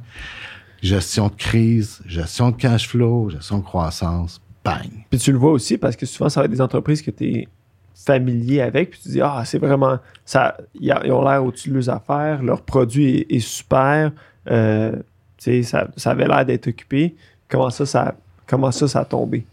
[0.82, 4.88] Gestion de crise, gestion de cash flow, gestion de croissance, bang.
[5.10, 7.26] Puis tu le vois aussi parce que souvent, ça va être des entreprises que tu
[7.26, 7.48] es
[7.94, 11.90] familier avec, puis tu dis, ah, c'est vraiment, ça, ils ont l'air au-dessus de leurs
[11.90, 14.14] affaires, leur produit est, est super,
[14.50, 14.94] euh,
[15.36, 17.18] tu sais, ça, ça avait l'air d'être occupé.
[17.50, 18.16] Comment ça, ça,
[18.50, 19.46] comment ça, ça a tombé?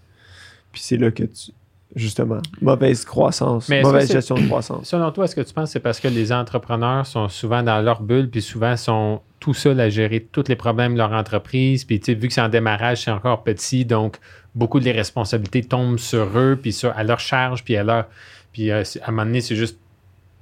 [0.72, 1.52] Puis c'est là que tu,
[1.94, 4.88] justement, mauvaise croissance, Mais mauvaise gestion de croissance.
[4.88, 7.80] Selon toi, est-ce que tu penses que c'est parce que les entrepreneurs sont souvent dans
[7.80, 11.84] leur bulle, puis souvent sont tout seuls à gérer tous les problèmes de leur entreprise,
[11.84, 14.18] puis tu sais, vu que c'est en démarrage, c'est encore petit, donc
[14.54, 18.06] beaucoup de les responsabilités tombent sur eux, puis sur, à leur charge, puis à leur...
[18.52, 19.78] Puis euh, à un moment donné, c'est juste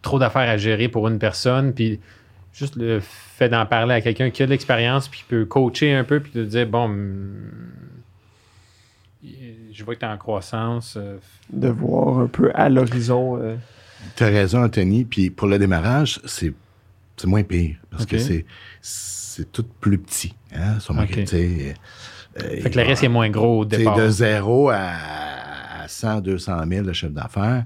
[0.03, 2.01] trop d'affaires à gérer pour une personne, puis
[2.53, 5.93] juste le fait d'en parler à quelqu'un qui a de l'expérience, puis qui peut coacher
[5.95, 7.35] un peu, puis de dire, bon, hum,
[9.75, 11.17] je vois que tu es en croissance, euh,
[11.53, 13.37] De voir un peu à l'horizon.
[13.41, 13.57] euh,
[14.17, 15.05] T'as raison, Anthony.
[15.05, 16.53] Puis pour le démarrage, c'est
[17.17, 18.45] c'est moins pire parce que c'est
[18.81, 20.35] c'est tout plus petit.
[20.55, 20.99] Hein, sur Ok.
[20.99, 21.75] marketing.
[22.41, 23.97] Euh, fait que le risque est moins gros au départ.
[23.97, 24.77] de 0 à,
[25.83, 27.65] à 100, 200 000 de chiffre d'affaires,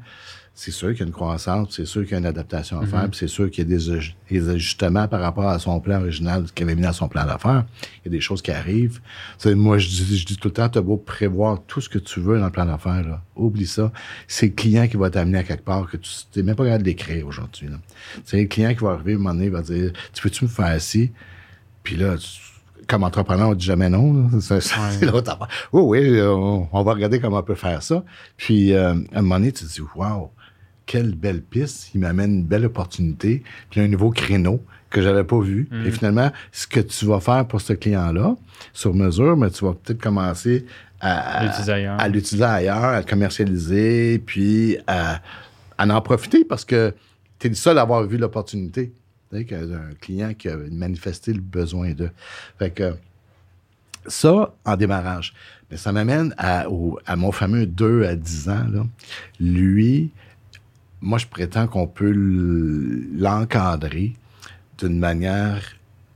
[0.61, 2.87] c'est sûr qu'il y a une croissance, c'est sûr qu'il y a une adaptation à
[2.87, 5.79] faire, puis c'est sûr qu'il y a des, aj- des ajustements par rapport à son
[5.79, 7.65] plan original qu'il avait mis dans son plan d'affaires.
[8.05, 9.01] Il y a des choses qui arrivent.
[9.47, 11.99] Moi, je dis, je dis tout le temps, tu as beau prévoir tout ce que
[12.01, 13.93] tu veux dans le plan d'affaires, oublie ça.
[14.27, 16.83] C'est le client qui va t'amener à quelque part que tu n'es même pas capable
[16.83, 17.69] d'écrire aujourd'hui.
[18.25, 20.43] C'est le client qui va arriver, à un moment donné, il va dire, tu peux-tu
[20.45, 21.13] me faire ci?
[21.85, 22.27] Puis là, tu-
[22.89, 24.29] comme entrepreneur, on dit jamais non.
[24.41, 25.47] C'est, c'est l'autre affaire.
[25.73, 28.03] Oui, oui, on, on va regarder comment on peut faire ça.
[28.37, 30.33] Puis, euh, à un moment donné, tu te dis, wow,
[30.89, 31.91] quelle belle piste.
[31.95, 33.45] Il m'amène une belle opportunité.
[33.71, 35.69] Puis, un nouveau créneau que j'avais pas vu.
[35.85, 38.37] Et finalement, ce que tu vas faire pour ce client-là,
[38.73, 40.65] sur mesure, mais tu vas peut-être commencer
[41.01, 42.01] à, L'utiliser ailleurs.
[42.01, 45.21] à l'utiliser ailleurs, à le commercialiser, puis à,
[45.77, 46.95] à en profiter parce que
[47.39, 48.93] tu es le seul à avoir vu l'opportunité.
[49.31, 52.11] Tu sais, un client qui a manifesté le besoin d'eux.
[52.59, 52.95] Fait que
[54.07, 55.35] ça, en démarrage.
[55.71, 56.67] Mais ça m'amène à,
[57.17, 58.67] mon fameux 2 à 10 ans.
[58.73, 58.87] Là.
[59.39, 60.11] Lui,
[61.01, 62.13] moi, je prétends qu'on peut
[63.17, 64.15] l'encadrer
[64.79, 65.63] d'une manière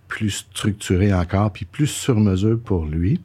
[0.09, 3.21] plus structurée encore, puis plus sur mesure pour lui.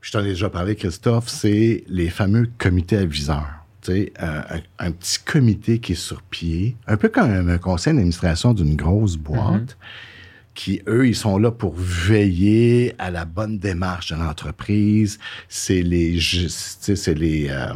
[0.00, 3.46] Je t'en ai déjà parlé, Christophe, c'est les fameux comités aviseurs.
[3.82, 4.42] Tu sais, un,
[4.78, 9.16] un- petit comité qui est sur pied, un peu comme un, conseil d'administration d'une grosse
[9.16, 9.78] boîte,
[10.54, 15.18] qui, eux, ils sont là pour veiller à la bonne démarche de l'entreprise.
[15.48, 16.18] C'est les...
[16.20, 17.48] C'est les...
[17.48, 17.72] euh,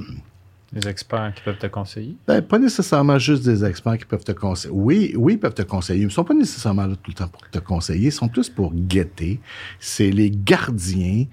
[0.74, 2.16] Les experts qui peuvent te conseiller?
[2.26, 4.74] ben, pas nécessairement juste des experts qui peuvent te conseiller.
[4.74, 6.00] Oui, oui, ils peuvent te conseiller.
[6.02, 8.08] Ils ne sont pas nécessairement là tout le temps pour te conseiller.
[8.08, 9.40] Ils sont plus pour guetter.
[9.78, 11.26] C'est les gardiens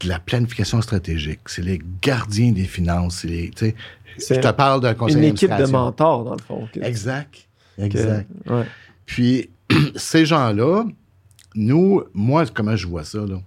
[0.00, 1.40] de la planification stratégique.
[1.46, 3.18] C'est les gardiens des finances.
[3.22, 3.74] C'est les, tu sais,
[4.18, 6.68] C'est je te parle d'un conseil Une équipe de mentors, dans le fond.
[6.72, 7.46] que- Exact.
[7.76, 8.28] que- Exact.
[8.48, 8.64] ouais.
[9.06, 9.50] Puis,
[9.96, 10.84] ces gens-là,
[11.54, 13.40] nous, moi, comment je vois ça, là,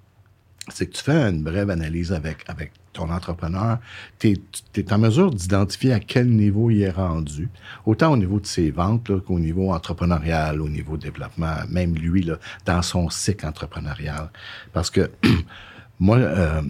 [0.69, 3.79] c'est que tu fais une brève analyse avec, avec ton entrepreneur.
[4.19, 4.37] Tu
[4.75, 7.49] es, en mesure d'identifier à quel niveau il est rendu,
[7.85, 12.37] autant au niveau de ses ventes qu'au niveau entrepreneurial, au niveau développement, même lui, là,
[12.65, 14.29] dans son cycle entrepreneurial.
[14.73, 15.09] Parce que,
[15.99, 16.61] moi, euh,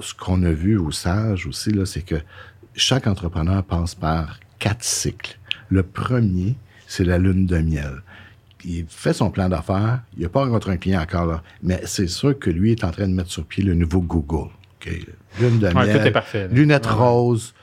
[0.00, 2.16] ce qu'on a vu au SAGE aussi, c'est que
[2.74, 5.38] chaque entrepreneur passe par quatre cycles.
[5.68, 8.02] Le premier, c'est la lune de miel.
[8.64, 10.02] Il fait son plan d'affaires.
[10.16, 11.42] Il n'a pas rencontré un client encore là.
[11.62, 14.50] Mais c'est sûr que lui est en train de mettre sur pied le nouveau Google.
[14.86, 14.92] OK?
[15.40, 15.98] Lune de Ouais, miel.
[16.00, 16.54] tout est parfait, là.
[16.54, 16.98] Lunettes Ouais, ouais.
[16.98, 17.54] roses.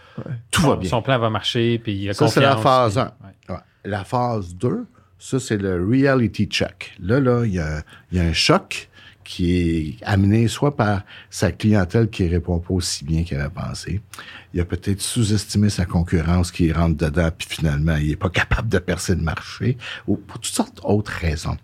[0.52, 0.90] Tout va bien.
[0.90, 3.02] son plan va marcher, puis il a Ça, c'est la confiance, phase puis-
[3.50, 3.54] 1.
[3.54, 3.60] ouais.
[3.86, 4.86] La phase 2,
[5.18, 6.94] ça, c'est le reality check.
[7.00, 8.90] Là, là, il y a, il y a un choc
[9.24, 9.56] qui
[10.02, 14.02] est amené soit par sa clientèle qui répond pas aussi bien qu'elle a pensé.
[14.54, 18.68] Il a peut-être sous-estimé sa concurrence qui rentre dedans, puis finalement, il est pas capable
[18.70, 19.78] de percer le marché,
[20.08, 21.58] ou pour toutes sortes d'autres raisons.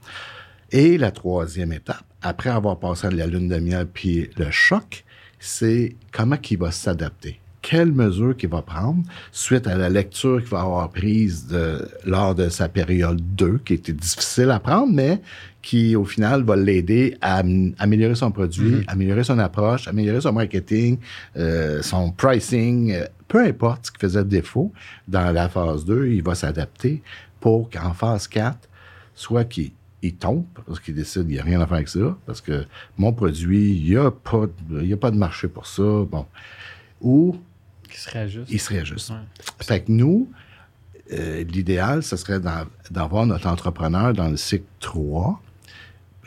[0.71, 5.03] Et la troisième étape, après avoir passé la lune de miel puis le choc,
[5.45, 7.39] c'est comment il va s'adapter.
[7.62, 12.36] Quelles mesures qu'il va prendre suite à la lecture qu'il va avoir prise de, lors
[12.36, 15.19] de sa période 2, qui était difficile à prendre, mais
[15.63, 20.34] qui, au final, va l'aider à am- améliorer son produit, améliorer son approche, améliorer son
[20.34, 20.97] marketing,
[21.38, 24.71] euh, son pricing, euh, peu importe ce qui faisait défaut
[25.08, 27.01] dans la phase 2, il va s'adapter
[27.39, 28.58] pour qu'en phase 4,
[29.15, 29.71] soit qu'il
[30.07, 32.65] il tombe, parce qu'il décide qu'il n'y a rien à faire avec ça, parce que
[32.97, 36.25] mon produit, il n'y a, pas il y a pas de marché pour ça, bon.
[37.01, 37.37] Ou
[37.89, 38.49] Qui serait juste.
[38.49, 39.09] il serait juste.
[39.09, 39.17] Ouais.
[39.59, 40.29] Fait que nous,
[41.11, 42.39] euh, l'idéal, ce serait
[42.89, 45.41] d'avoir notre entrepreneur dans le cycle 3,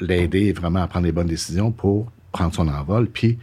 [0.00, 3.38] l'aider vraiment à prendre les bonnes décisions pour prendre son envol, puis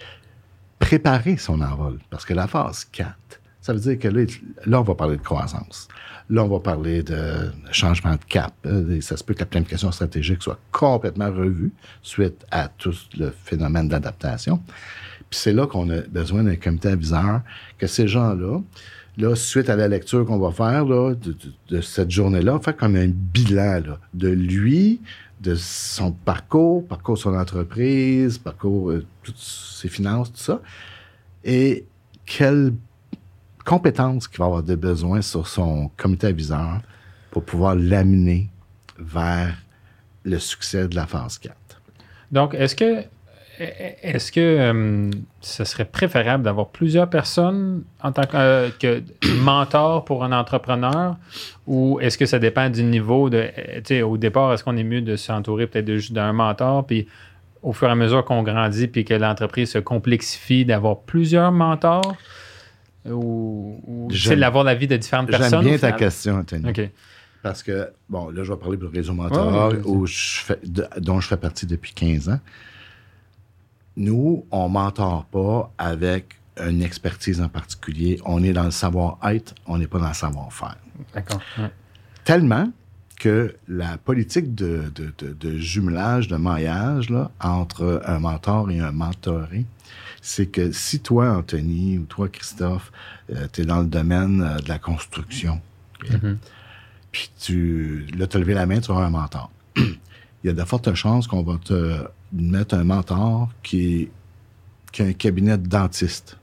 [0.79, 1.99] préparer son envol.
[2.09, 3.15] Parce que la phase 4,
[3.61, 4.25] ça veut dire que là,
[4.65, 5.87] là, on va parler de croissance.
[6.29, 8.53] Là, on va parler de changement de cap.
[8.65, 13.31] Euh, Ça se peut que la planification stratégique soit complètement revue suite à tout le
[13.31, 14.59] phénomène d'adaptation.
[15.29, 17.41] Puis c'est là qu'on a besoin d'un comité aviseur,
[17.77, 18.59] que ces gens-là,
[19.17, 21.13] là, suite à la lecture qu'on va faire là,
[21.69, 23.81] de, cette journée-là, fait comme un bilan
[24.13, 25.01] de lui,
[25.41, 30.61] de son parcours, parcours de son entreprise, parcours, euh, toutes ses finances, tout ça,
[31.43, 31.85] et
[32.25, 32.73] quelles
[33.65, 36.82] compétences qu'il va avoir de besoin sur son comité aviseur
[37.32, 38.49] pour pouvoir l'amener
[38.97, 39.56] vers
[40.23, 41.56] le succès de la phase 4.
[42.32, 43.04] Donc, est-ce que
[43.58, 48.36] est-ce que euh, ce serait préférable d'avoir plusieurs personnes en tant que,
[48.84, 48.99] euh,
[49.38, 51.15] mentor pour un entrepreneur?
[51.65, 53.47] Ou est-ce que ça dépend du niveau de
[53.91, 57.08] euh, au départ est-ce qu'on est mieux de s'entourer peut-être juste d'un mentor puis
[57.63, 62.15] au fur et à mesure qu'on grandit puis que l'entreprise se complexifie d'avoir plusieurs mentors?
[63.09, 66.69] Ou, ou J'aime- d'avoir l'avis de différentes J'aime personnes bien au ta question, Anthony.
[66.69, 66.89] OK.
[67.43, 70.39] Parce que, bon, là, je vais parler pour le réseau mentorat, Ouais, ouais, où je
[70.39, 72.39] fais, de- dont je fais partie depuis 15 ans.
[73.97, 78.19] Nous, on ne mentore pas avec une expertise en particulier.
[78.25, 80.77] On est dans le savoir-être, on n'est pas dans le savoir-faire.
[81.13, 81.41] D'accord.
[81.57, 81.69] Ouais.
[82.23, 82.69] Tellement
[83.19, 88.79] que la politique de, de, de, de jumelage, de maillage là, entre un mentor et
[88.79, 89.65] un mentoré,
[90.27, 92.91] c'est que si toi, Anthony, ou toi, Christophe,
[93.53, 95.61] tu es dans le domaine euh, de la construction?
[96.11, 96.38] Mhm.
[97.11, 99.49] puis tu là, as levé la main, tu auras un mentor.
[99.77, 99.88] Il
[100.43, 104.11] y a de fortes chances qu'on va te mettre un mentor qui, est-
[104.91, 106.38] qui a un cabinet de dentiste.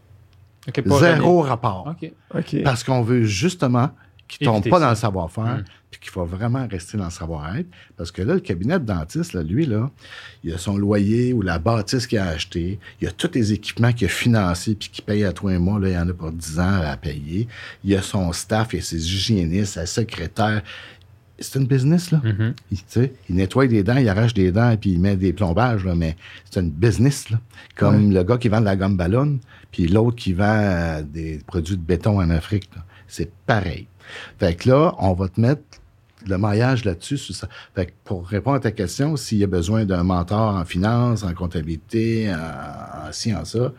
[0.69, 1.85] Ok, pas Zéro rapport.
[2.01, 2.15] relié.
[2.35, 2.39] OK.
[2.55, 2.63] OK.
[2.65, 3.91] Parce qu'on veut justement
[4.39, 4.85] qu'il tombe Éviter pas ça.
[4.85, 5.65] dans le savoir-faire, Mm.
[5.91, 7.67] puis qu'il faut vraiment rester dans le savoir-être.
[7.97, 9.91] Parce que là, le cabinet de dentiste, là, lui, là,
[10.45, 13.93] il a son loyer ou la bâtisse qu'il a acheté, il a tous les équipements
[13.93, 16.13] qu'il a financés puis qu'il paye à toi et moi, là, il y en a
[16.13, 17.47] pour 10 ans à payer.
[17.85, 20.63] Il a son staff, il a ses hygiénistes, sa secrétaire.
[21.39, 22.21] C'est une business, là.
[22.23, 22.55] Mhm.
[22.71, 22.79] Il,
[23.29, 26.17] il nettoie des dents, il arrache des dents, puis il met des plombages, là, mais
[26.49, 27.41] c'est une business, là.
[27.75, 29.41] Comme le gars qui vend de la gomme ballon,
[29.73, 32.71] puis l'autre qui vend euh, des produits de béton en Afrique.
[32.77, 32.85] là.
[33.09, 33.89] C'est pareil.
[34.39, 35.63] Fait que là, on va te mettre
[36.27, 37.19] le maillage là-dessus.
[37.75, 41.25] Fait que pour répondre à ta question, s'il y a besoin d'un mentor en finance,
[41.25, 43.73] en comptabilité, en, en ci, en ça,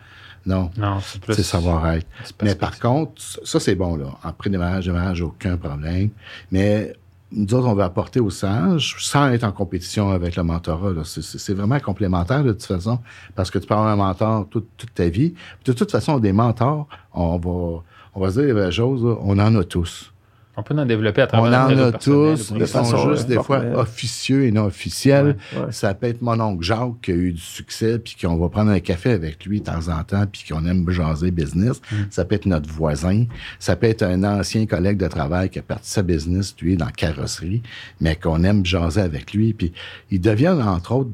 [0.46, 0.70] non.
[0.78, 1.00] Non,
[1.36, 2.08] c'est savoir-être.
[2.44, 4.08] Mais par contre, ça, c'est bon, là.
[4.24, 6.10] En pré-démarrage, démarrage, aucun problème.
[6.52, 6.94] Mais
[7.32, 10.92] nous autres, on va apporter au sage sans être en compétition avec le mentorat.
[10.92, 11.04] là.
[11.06, 13.00] C'est- vraiment complémentaire, de toute façon,
[13.36, 15.34] parce que tu peux avoir un mentor toute, toute ta vie.
[15.66, 17.82] De toute façon, des mentors, on va,
[18.14, 20.13] on va se dire la chose, là, on en a tous.
[20.56, 22.54] On peut en développer à travers On en a tous.
[22.56, 23.76] Ils sont façon juste des fois informelle.
[23.76, 25.38] officieux et non officiels.
[25.56, 25.72] Ouais.
[25.72, 28.70] Ça peut être mon oncle Jacques qui a eu du succès, puis qu'on va prendre
[28.70, 31.82] un café avec lui de temps en temps, puis qu'on aime jaser business.
[32.12, 33.26] Ça peut être notre voisin.
[33.58, 36.86] Ça peut être un ancien collègue de travail qui a parti sa business, lui, dans
[36.86, 37.64] la carrosserie,
[38.00, 39.54] mais qu'on aime jaser avec lui.
[39.54, 39.74] Puis
[40.12, 41.12] il devient, entre autres,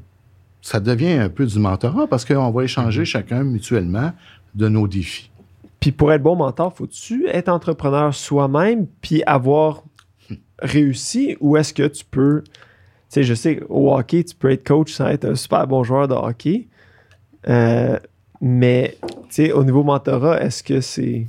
[0.62, 4.12] ça devient un peu du mentorat parce qu'on va échanger chacun mutuellement
[4.56, 5.29] de nos défis.
[5.80, 9.84] Puis pour être bon mentor, faut-tu être entrepreneur soi-même puis avoir
[10.60, 11.38] réussi?
[11.39, 12.44] Ou est-ce que tu peux.
[12.44, 12.52] Tu
[13.10, 16.08] sais, je sais, au hockey, tu peux être coach sans être un super bon joueur
[16.08, 16.68] de hockey.
[17.48, 17.98] Euh,
[18.42, 21.28] mais, tu sais, au niveau mentorat, est-ce que c'est.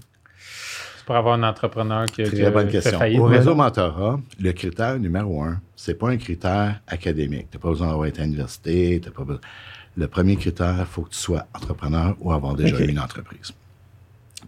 [0.99, 2.99] C'est pour avoir un entrepreneur qui, qui Très a bonne fait question.
[3.21, 7.49] Au réseau mentorat, le critère numéro un, c'est pas un critère académique.
[7.51, 9.01] Tu n'as pas besoin d'avoir été à l'université.
[9.03, 9.41] t'as pas besoin-
[9.97, 12.83] Le premier critère, il faut que tu sois entrepreneur ou avoir déjà Ok.
[12.83, 13.53] eu une entreprise.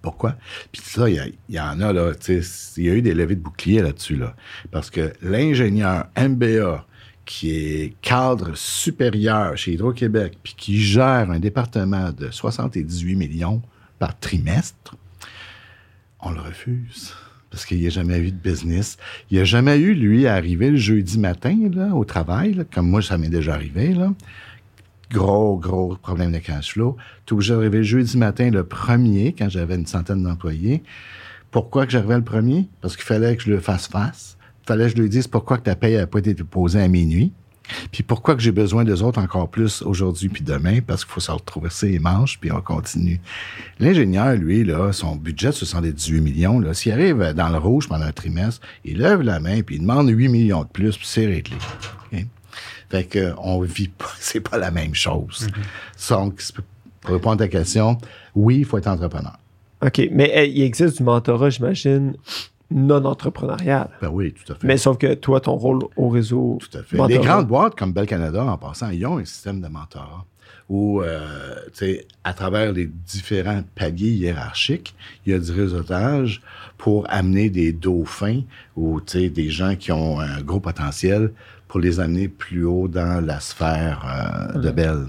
[0.00, 0.36] Pourquoi?
[0.72, 3.40] Puis ça, il y, a- en a, là, il y a eu des levées de
[3.42, 4.34] boucliers là-dessus, là.
[4.70, 6.86] Parce que l'ingénieur MBA
[7.24, 13.62] qui est cadre supérieur chez Hydro-Québec, puis qui gère un département de 78 millions
[13.98, 14.96] par trimestre,
[16.20, 17.14] on le refuse.
[17.50, 18.96] Parce qu'il n'a jamais eu de business.
[19.30, 23.02] Il n'a jamais eu, lui, à arriver le jeudi matin là, au travail, comme moi,
[23.02, 23.92] ça m'est déjà arrivé.
[23.92, 24.12] Là.
[25.12, 26.96] Gros, gros problème de cash flow.
[27.26, 30.82] Tout j'arrivais le jeudi matin, le premier, quand j'avais une centaine d'employés.
[31.50, 32.68] Pourquoi que j'arrivais le premier?
[32.80, 34.38] Parce qu'il fallait que je le fasse face.
[34.64, 36.88] Il fallait que je lui dise pourquoi que ta paye n'a pas été déposée à
[36.88, 37.32] minuit.
[37.90, 40.80] Puis pourquoi que j'ai besoin des autres encore plus aujourd'hui puis demain?
[40.80, 43.20] Parce qu'il faut se retrouver les manches, puis on continue.
[43.80, 48.12] L'ingénieur, lui, là, son budget de 78 millions, s'il arrive dans le rouge pendant un
[48.12, 51.56] trimestre, il lève la main, puis il demande 8 millions de plus, puis c'est réglé.
[52.92, 55.48] Fait que on vit pas, c'est pas la même chose.
[56.10, 56.40] Donc,
[57.00, 57.96] pour répondre à ta question,
[58.36, 59.36] oui, il faut être entrepreneur.
[59.84, 62.14] OK, mais il existe du mentorat, j'imagine,
[62.70, 63.88] non entrepreneurial.
[64.00, 64.66] Ben oui, tout à fait.
[64.66, 66.58] Mais sauf que toi, ton rôle au réseau.
[66.60, 66.96] Tout à fait.
[66.96, 70.24] mentorat- Les grandes boîtes comme Bell Canada, en passant, ils ont un système de mentorat
[70.68, 74.94] où, euh, tu sais, à travers les différents paliers hiérarchiques,
[75.26, 76.40] il y a du réseautage
[76.78, 78.42] pour amener des dauphins
[78.76, 81.32] ou, tu sais, des gens qui ont un gros potentiel
[81.72, 84.04] pour les amener plus haut dans la sphère
[84.54, 85.06] euh, de Bell.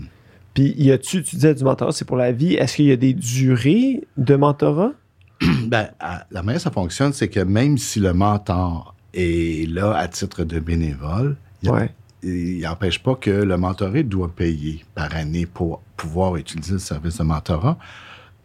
[0.54, 2.54] Puis, y a-tu, tu disais du mentorat, c'est pour la vie.
[2.54, 4.94] Est-ce qu'il y a des durées de mentorat?
[5.68, 10.08] Ben, à- la manière ça fonctionne, c'est que même si le mentor est là à
[10.08, 11.90] titre de bénévole, Ouais.
[12.24, 17.18] il n'empêche pas que le mentoré doit payer par année pour pouvoir utiliser le service
[17.18, 17.78] de mentorat.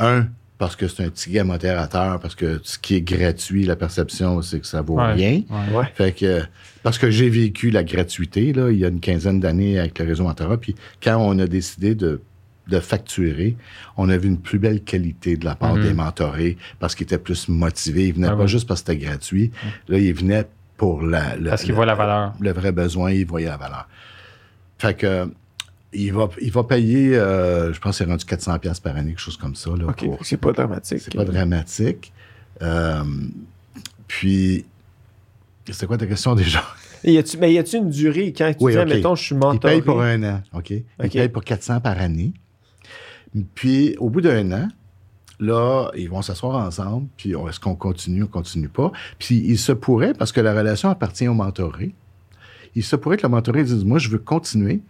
[0.00, 0.26] Un,
[0.58, 4.42] parce que c'est un petit gain modérateur, parce que ce qui est gratuit, la perception,
[4.42, 5.12] c'est que ça vaut Ouais.
[5.12, 5.42] rien.
[5.72, 5.84] Ouais.
[5.94, 6.42] Fait que,
[6.82, 10.04] parce que j'ai vécu la gratuité, là, il y a une quinzaine d'années avec le
[10.06, 12.20] réseau mentorat, puis quand on a décidé de,
[12.66, 13.56] de facturer,
[13.96, 15.82] on a vu une plus belle qualité de la part Mhm.
[15.84, 18.08] des mentorés, parce qu'ils étaient plus motivés.
[18.08, 19.52] Ils venaient Ah pas juste parce que c'était gratuit.
[19.88, 20.44] Là, ils venaient
[20.76, 22.34] pour la, le- Parce qu'ils voient la valeur.
[22.40, 23.88] le vrai besoin, il voyait la valeur.
[24.78, 25.30] Fait que
[25.92, 29.20] il va, il va payer, euh, je pense c'est rendu 400 pièces par année, quelque
[29.20, 29.70] chose comme ça.
[29.70, 31.00] Là, OK, c'est pas dramatique.
[31.00, 32.12] c'est pas dramatique.
[32.62, 33.02] Euh,
[34.06, 34.64] puis,
[35.70, 36.62] c'était quoi ta question déjà?
[37.04, 38.32] Et y mais y a-tu une durée?
[38.36, 39.74] Quand tu Oui, dis, mettons, je suis Il mentoré?
[39.74, 40.70] paye pour un an, OK?
[40.70, 42.32] Il paye pour 400 par année.
[43.54, 44.68] Puis, au bout d'un an,
[45.38, 48.90] là, ils vont s'asseoir ensemble, puis est-ce qu'on continue, on continue pas?
[49.18, 51.94] Puis il se pourrait, parce que la relation appartient au mentoré,
[52.74, 54.80] il se pourrait que le mentoré dise, moi, je veux continuer,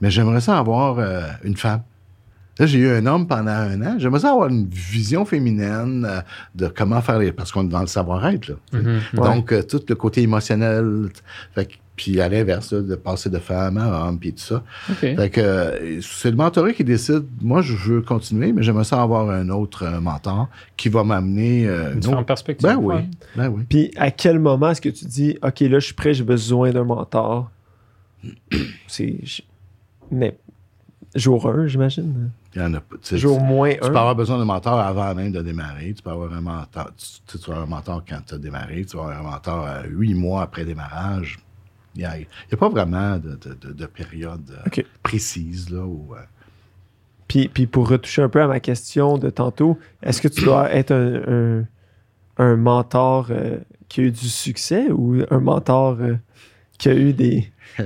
[0.00, 1.82] mais j'aimerais ça avoir euh, une femme.
[2.58, 3.94] Là, j'ai eu un homme pendant un an.
[3.98, 6.20] J'aimerais ça avoir une vision féminine euh,
[6.54, 7.32] de comment faire les...
[7.32, 8.54] Parce qu'on est dans le savoir-être, là.
[8.74, 9.00] Mhm.
[9.14, 11.08] Donc, euh, tout le côté émotionnel.
[11.14, 11.20] t-
[11.54, 14.62] Fait que- puis à l'inverse, là, de passer de femme à homme, puis tout ça.
[15.16, 17.24] Fait que euh, c'est le mentoré qui décide.
[17.42, 20.48] Moi, je veux continuer, mais j'aimerais ça avoir un autre euh, mentor
[20.78, 22.68] qui va m'amener euh, une autre- perspectives.
[22.68, 22.94] Ben oui,
[23.36, 23.62] ben oui.
[23.68, 26.70] Puis à quel moment est-ce que tu dis, OK, là, je suis prêt, j'ai besoin
[26.72, 27.50] d'un mentor?
[28.86, 29.16] C'est.
[30.10, 30.36] Mais
[31.14, 32.30] jour 1, j'imagine.
[32.54, 32.96] Il y en a pas.
[32.96, 33.88] Tu sais, Jour moins tu peux 1.
[33.90, 35.92] avoir besoin d'un mentor avant même de démarrer.
[35.94, 36.90] Tu peux avoir un mentor.
[36.96, 38.84] Tu, tu vas avoir un mentor quand tu as démarré.
[38.84, 41.38] Tu vas avoir un mentor euh, huit mois après démarrage.
[41.94, 45.70] Il n'y a, il y a pas vraiment de, de- de- de période euh, précise.
[45.70, 46.18] Là, où, euh,
[47.28, 50.70] Puis, puis pour retoucher un peu à ma question de tantôt, est-ce que tu dois
[50.74, 53.58] être un, un, un mentor euh,
[53.88, 56.14] qui a eu du succès ou un mentor euh,
[56.78, 57.50] qui a eu des.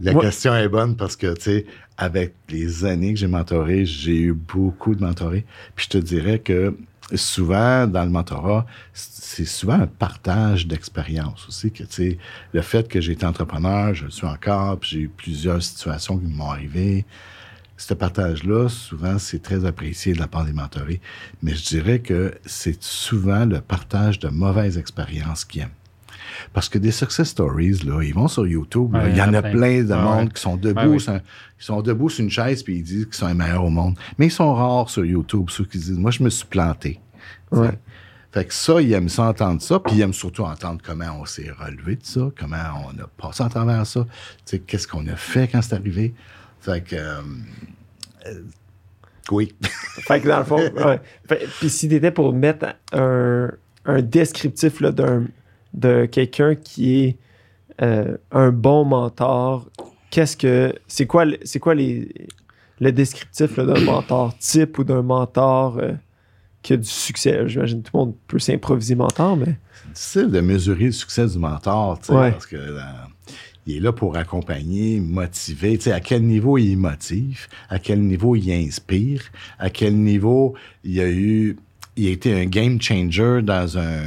[0.00, 1.66] La question est bonne parce que, tu sais,
[1.96, 5.44] avec les années que j'ai mentoré, j'ai eu beaucoup de mentorés.
[5.76, 6.76] Puis je te dirais que
[7.14, 11.70] souvent, dans le mentorat, c'est souvent un partage d'expérience aussi.
[11.70, 12.18] Que, tu sais,
[12.52, 16.18] le fait que j'ai été entrepreneur, je le suis encore, puis j'ai eu plusieurs situations
[16.18, 17.04] qui m'ont arrivé.
[17.76, 21.00] Ce partage-là, souvent, c'est très apprécié de la part des mentorés.
[21.42, 25.70] Mais je dirais que c'est souvent le partage de mauvaises expériences qu'ils aiment.
[26.52, 29.42] Parce que des success stories, là, ils vont sur YouTube, Ouais, il y en a
[29.42, 30.32] plein de Ah, monde ouais.
[30.34, 31.00] qui sont debout, Ouais, oui.
[31.00, 31.20] sur ils
[31.64, 33.96] sont debout sur une chaise puis ils disent qu'ils sont les meilleurs au monde.
[34.18, 37.00] Mais ils sont rares sur YouTube, ceux qui disent, moi, je me suis planté.
[38.32, 41.24] Fait que ça, ils aiment ça entendre ça, puis ils aiment surtout entendre comment on
[41.24, 42.56] s'est relevé de ça, comment
[42.88, 44.10] on a passé à travers ça, tu
[44.44, 46.12] sais, qu'est-ce qu'on a fait quand c'est arrivé.
[46.60, 47.20] Fait que, euh,
[48.26, 48.40] euh,
[49.30, 49.54] oui.
[49.62, 51.00] Fait que dans le fond, ouais.
[51.60, 53.50] Puis si t'étais pour mettre un,
[53.84, 55.26] un descriptif là, d'un,
[55.74, 57.16] de quelqu'un qui est
[57.82, 59.68] euh, un bon mentor,
[60.10, 60.74] qu'est-ce que.
[60.86, 62.08] C'est quoi, le- c'est quoi les,
[62.80, 65.92] le descriptif d'un mentor type ou d'un mentor euh,
[66.62, 67.40] qui a du succès?
[67.48, 69.56] J'imagine que tout le monde peut s'improviser mentor, mais.
[69.92, 72.30] C'est difficile de mesurer le succès du mentor, tu sais, Ouais.
[72.32, 72.80] parce que euh,
[73.66, 75.76] il est là pour accompagner, motiver.
[75.78, 79.22] Tu sais, à quel niveau il motive, à quel niveau il inspire,
[79.58, 80.54] à quel niveau
[80.84, 81.56] il a eu,
[81.96, 84.02] il a été un game changer dans un,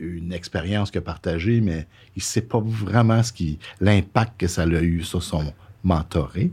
[0.00, 1.86] une expérience qu'il a partagée, mais
[2.16, 6.50] il sait pas vraiment ce qui, l'impact que ça a eu sur son mentoré.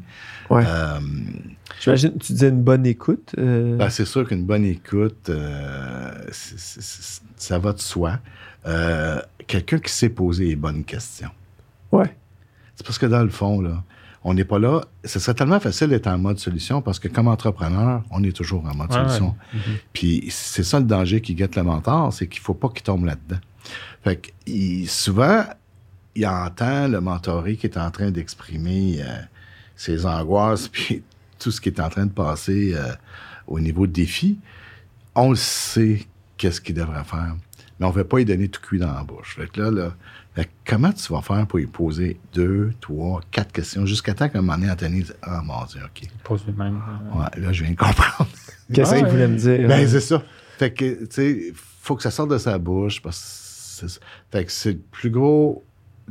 [0.50, 0.64] Ouais.
[0.66, 1.00] Euh,
[1.82, 3.36] J'imagine, tu disais une bonne écoute.
[3.38, 8.20] euh, ben, c'est sûr qu'une bonne écoute, euh, ça va de soi.
[8.66, 11.32] Euh, Quelqu'un qui sait poser les bonnes questions.
[11.92, 12.16] ouais.
[12.76, 13.84] C'est parce que dans le fond, là,
[14.30, 14.82] on n'est pas là.
[15.06, 18.66] Ce serait tellement facile d'être en mode solution parce que comme entrepreneur, on est toujours
[18.66, 19.28] en mode Ouais, solution.
[19.54, 19.60] ouais.
[19.60, 19.78] Mhm.
[19.94, 23.06] Puis c'est ça le danger qui guette le mentor, c'est qu'il faut pas qu'il tombe
[23.06, 23.40] là-dedans.
[24.04, 25.44] Fait que il- souvent,
[26.14, 29.18] il entend le mentoré qui est en train d'exprimer euh,
[29.78, 31.04] ses angoisses puis
[31.40, 32.92] tout ce qui est en train de passer euh,
[33.48, 34.40] au niveau de défi.
[35.16, 36.06] On le sait
[36.36, 37.36] qu'est-ce qu'il devrait faire,
[37.80, 39.36] mais on ne veut pas lui donner tout cuit dans la bouche.
[39.38, 39.94] Fait que là, là
[40.66, 44.58] comment tu vas faire pour lui poser deux, trois, quatre questions jusqu'à temps qu'un moment
[44.58, 46.08] donné, Anthony dit Ah mon Dieu, OK.
[46.24, 46.80] Pose le même.
[47.16, 48.30] euh, Ouais, là, je viens de comprendre.
[48.74, 49.68] Qu'est-ce qu'il voulait me dire?
[49.68, 50.22] Ben, c'est ça.
[50.58, 54.00] Fait que, tu sais, faut que ça sorte de sa bouche parce que c'est-
[54.32, 55.64] fait que c'est le plus gros,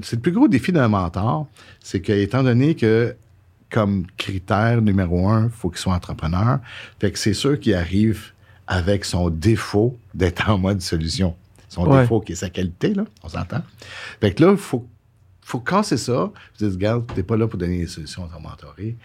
[0.03, 1.47] c'est le plus gros défi d'un mentor,
[1.81, 3.15] c'est que, étant donné que,
[3.71, 6.61] comme critère numéro un, faut qu'il soit entrepreneur,
[7.01, 8.33] fait que c'est sûr qu'il arrive
[8.69, 11.37] avec son défaut d'être en mode solution.
[11.77, 12.01] Son Ouais.
[12.03, 13.63] défaut qui est sa qualité, là, on s'entend.
[14.21, 14.85] Fait que là, il faut,
[15.43, 16.33] faut casser ça.
[16.59, 18.97] Je dis, regarde, t'es pas là pour donner des solutions à ton mentoré.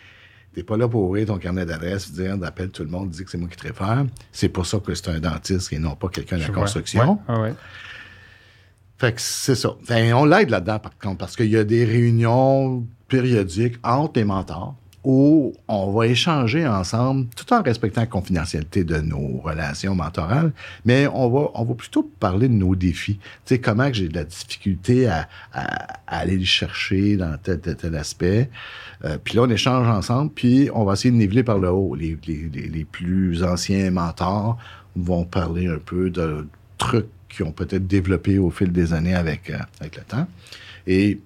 [0.54, 3.30] T'es pas là pour ouvrir ton carnet d'adresse dire, appelle tout le monde, dis que
[3.32, 4.06] c'est moi qui te réfère.
[4.34, 7.14] C'est pour ça que c'est un dentiste et non pas quelqu'un de la construction.
[7.14, 7.54] Ouais, ah ouais.
[8.98, 9.76] Fait que c'est ça.
[9.84, 14.26] Fait, on l'aide là-dedans, par contre, parce qu'il y a des réunions périodiques entre les
[14.26, 20.52] mentors où on va échanger ensemble, tout en respectant la confidentialité de nos relations mentorales,
[20.86, 23.18] mais on va, on va plutôt parler de nos défis.
[23.18, 25.28] Tu sais, comment j'ai de la difficulté à,
[26.06, 28.50] aller le chercher dans tel, tel, aspect.
[29.04, 31.96] Euh, puis là, on échange ensemble, puis on va essayer de niveler par le haut.
[31.96, 34.58] Les, les, les, les plus anciens mentors
[34.96, 36.48] vont parler un peu de
[36.78, 40.28] trucs qui ont peut-être développé au fil des années avec, euh, avec le temps.
[40.86, 41.20] Et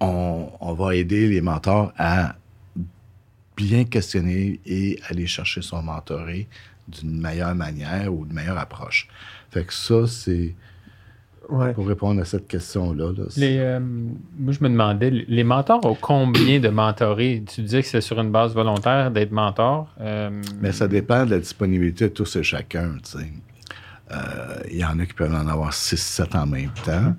[0.00, 2.36] on, on va aider les mentors à
[3.56, 6.46] bien questionner et aller chercher son mentoré
[6.88, 9.08] d'une meilleure manière ou d'une meilleure approche.
[9.50, 10.54] Fait que ça, c'est...
[11.48, 11.72] Ouais.
[11.74, 13.12] pour répondre à cette question-là.
[13.16, 13.24] là.
[13.38, 17.44] Euh, moi, je me demandais, les mentors ont combien de mentorés?
[17.46, 19.88] Tu disais que c'est sur une base volontaire d'être mentor.
[20.00, 20.28] euh,
[20.60, 22.96] Mais ça dépend de la disponibilité de tous et chacun.
[23.04, 23.32] tu sais.
[24.10, 27.14] Euh, Il y en a qui peuvent en avoir 6-7 en même temps.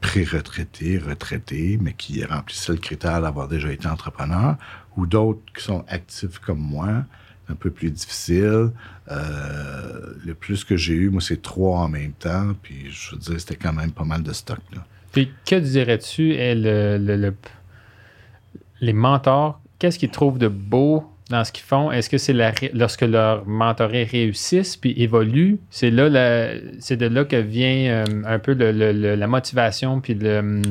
[0.00, 4.56] Pré-retraités, retraités, mais qui remplissaient le critère d'avoir déjà été entrepreneur,
[4.96, 7.04] ou d'autres qui sont actifs comme moi,
[7.48, 8.70] un peu plus difficile.
[9.10, 13.18] Euh, le plus que j'ai eu, moi, c'est trois en même temps, puis je veux
[13.18, 14.58] dire, c'était quand même pas mal de stock.
[14.74, 14.84] Là.
[15.12, 17.34] Puis que dirais-tu le-
[18.80, 21.90] les mentors, qu'est-ce qu'ils trouvent de beau dans ce qu'ils font?
[21.90, 22.34] Est-ce que c'est
[22.74, 29.26] lorsque leurs mentorés réussissent puis évoluent, c'est de là que vient euh, un peu la
[29.26, 30.62] motivation puis le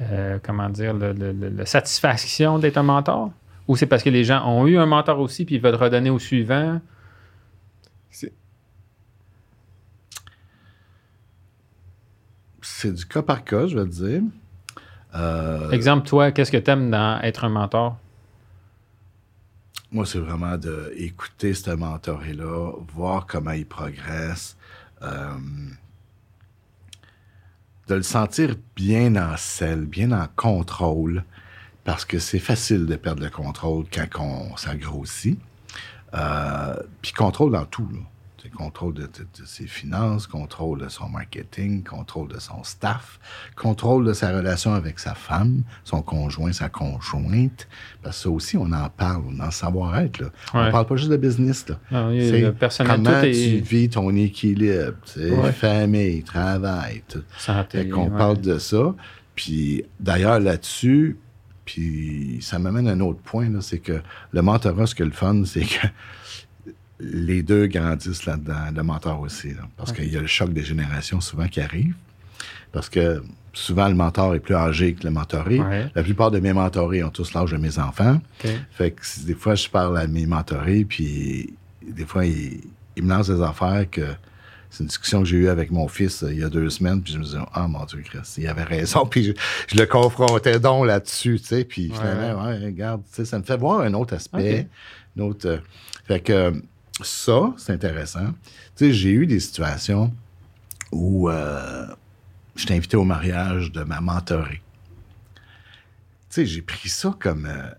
[0.00, 3.30] euh, comment dire le, le- le- la satisfaction d'être un mentor?
[3.68, 6.10] Ou c'est parce que les gens ont eu un mentor aussi puis ils veulent redonner
[6.10, 6.80] au suivant?
[12.60, 14.22] C'est du cas par cas, je vais te dire.
[15.14, 17.98] Euh, Exemple, toi, qu'est-ce que tu aimes dans être un mentor?
[19.90, 24.56] Moi, c'est vraiment d'écouter ce mentoré-là, voir comment il progresse,
[25.02, 25.28] euh,
[27.92, 31.24] de le sentir bien en selle, bien en contrôle,
[31.84, 35.38] parce que c'est facile de perdre le contrôle quand on, ça grossit.
[36.14, 37.86] Euh, puis contrôle dans tout.
[37.92, 37.98] Là.
[38.50, 39.06] Contrôle de, de-
[39.40, 43.20] de ses finances, contrôle de son marketing, contrôle de son staff,
[43.56, 47.68] contrôle de sa relation avec sa femme, son conjoint, sa conjointe.
[48.02, 50.32] Parce que ça aussi, on en parle, on en savoir-être.
[50.54, 50.70] On Ouais.
[50.70, 51.68] parle pas juste de business.
[51.68, 51.78] Là.
[51.90, 52.50] Non, le
[52.86, 55.52] comment tu est vis ton équilibre, Ouais.
[55.52, 57.22] famille, travail, tout.
[57.38, 57.88] santé.
[57.88, 58.18] Qu'on ouais.
[58.18, 58.94] parle de ça.
[59.34, 61.16] Puis d'ailleurs, là-dessus,
[61.64, 64.00] puis ça m'amène à un autre point, là, c'est que
[64.32, 65.86] le mentorat, ce que le fun, c'est que
[67.02, 69.48] les deux grandissent là-dedans, le mentor aussi.
[69.50, 69.62] là.
[69.76, 71.94] parce qu'il y a le choc des générations souvent qui arrive.
[72.72, 73.22] Parce que
[73.52, 75.58] souvent, le mentor est plus âgé que le mentoré.
[75.60, 75.90] Ouais.
[75.94, 78.20] La plupart de mes mentorés ont tous l'âge de mes enfants.
[78.70, 81.52] Fait que des fois, je parle à mes mentorés, puis
[81.86, 82.60] des fois, ils,
[82.96, 84.02] ils me lancent des affaires que
[84.70, 87.02] c'est une discussion que j'ai eue avec mon fils euh, il y a deux semaines,
[87.02, 89.32] puis je me disais, ah mon Dieu, Christ, il avait raison, puis je,
[89.68, 91.96] je le confrontais donc là-dessus, tu sais, puis Ouais.
[91.96, 94.66] finalement, ouais, regarde, tu sais, ça me fait voir un autre aspect, Ok.
[95.16, 95.46] une autre.
[95.46, 95.58] euh,
[96.06, 96.54] fait que
[97.00, 98.32] ça, c'est intéressant.
[98.76, 100.12] Tu sais, j'ai eu des situations
[100.90, 101.86] où euh,
[102.56, 104.62] je t'ai invité au mariage de ma mentorée.
[105.34, 105.40] Tu
[106.30, 107.70] sais, j'ai pris ça comme euh,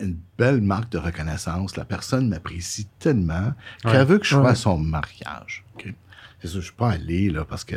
[0.00, 1.76] une belle marque de reconnaissance.
[1.76, 4.04] La personne m'apprécie tellement qu'elle Ouais.
[4.04, 4.50] veut que je sois Ouais.
[4.50, 5.64] à son mariage.
[6.42, 7.76] C'est sûr, je suis pas allé là parce que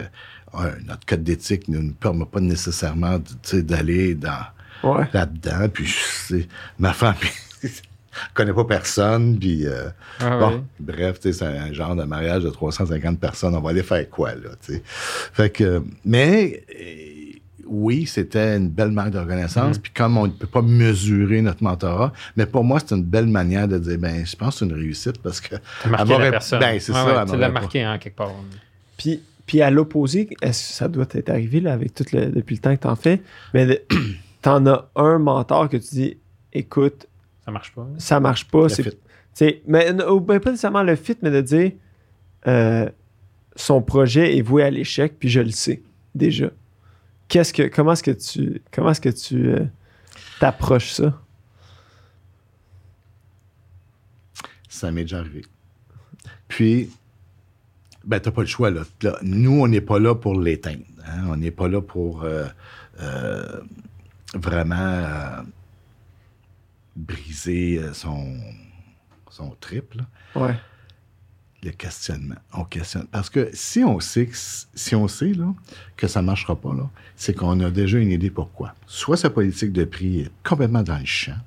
[0.86, 3.18] notre code d'éthique ne nous permet pas nécessairement
[3.54, 4.46] d'aller dans
[4.84, 5.08] Ouais.
[5.14, 5.70] là-dedans.
[5.70, 5.96] Puis
[6.78, 7.16] ma femme
[8.30, 9.38] ne connaît pas personne.
[9.40, 9.90] Puis euh,
[10.20, 13.56] Ah bon, bref, tu c'est un genre de mariage de 350 personnes.
[13.56, 14.82] On va aller faire quoi là tu sais?
[14.86, 17.38] Fait que, mais euh,
[17.70, 19.24] oui, c'était une belle marque de Mm.
[19.24, 19.78] reconnaissance.
[19.78, 23.28] Puis comme on ne peut pas mesurer notre mentorat, mais pour moi, c'est une belle
[23.28, 26.32] manière de dire, ben, je pense que c'est une réussite parce que T'as marqué la
[26.32, 26.60] personne.
[26.60, 27.24] Ben, c'est Ouais, ça.
[27.26, 28.32] ouais, tu l'as marqué en quelque part.
[28.98, 32.56] Puis, puis à l'opposé, est-ce que ça doit être arrivé là, avec tout le, depuis
[32.56, 33.22] le temps que t'en fais,
[33.54, 33.82] mais de-
[34.42, 36.18] t'en as un mentor que tu dis,
[36.54, 37.07] écoute,
[37.48, 37.88] Ça marche pas.
[37.98, 38.64] ça marche pas.
[38.64, 38.70] Le
[39.34, 41.72] c'est- mais ou ben, pas nécessairement le fit, mais de dire
[42.46, 42.90] euh,
[43.56, 45.82] son projet est voué à l'échec, puis je le sais
[46.14, 46.50] déjà.
[47.30, 49.66] Qu'est-ce que, comment est-ce que tu, comment est-ce que tu euh,
[50.40, 51.14] t'approches ça?
[54.70, 55.44] Ça m'est déjà arrivé.
[56.48, 56.90] Puis,
[58.06, 58.84] ben, t'as pas le choix, là.
[59.02, 60.84] Là, nous, on n'est pas là pour l'éteindre.
[61.06, 61.26] hein.
[61.30, 62.46] On n'est pas là pour euh,
[63.02, 63.62] euh,
[64.36, 65.42] vraiment euh,
[66.98, 68.38] briser euh, son,
[69.30, 70.04] son trip, là.
[70.36, 70.56] Ouais.
[71.64, 72.36] Le questionnement.
[72.54, 73.08] On questionne.
[73.12, 75.54] Parce que si on sait que, si on sait, là,
[75.96, 78.76] que ça ne marchera pas, là, c'est qu'on a déjà une idée pourquoi.
[78.86, 81.38] Soit sa politique de prix est complètement dans le champ,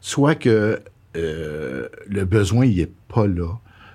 [0.00, 0.80] soit que
[1.16, 3.52] euh, le besoin il est pas là,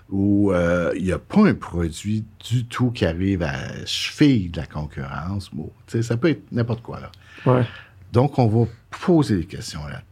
[0.10, 4.58] ou euh, il n'y a pas un produit du tout qui arrive à cheville de
[4.58, 5.50] la concurrence.
[5.52, 7.00] Bon, ça peut être n'importe quoi.
[7.00, 7.12] Là.
[7.46, 7.66] Ouais.
[8.14, 8.68] Donc, on va
[9.06, 10.04] poser des questions là-dedans.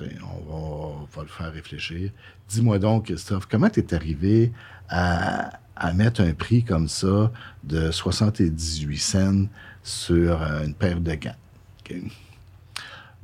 [0.00, 2.10] On va, on va le faire réfléchir.
[2.48, 4.52] Dis-moi donc, Christophe, comment tu es arrivé
[4.88, 7.30] à, à mettre un prix comme ça
[7.64, 9.46] de 78 cents
[9.82, 11.36] sur euh, une paire de gants?
[11.80, 11.96] OK.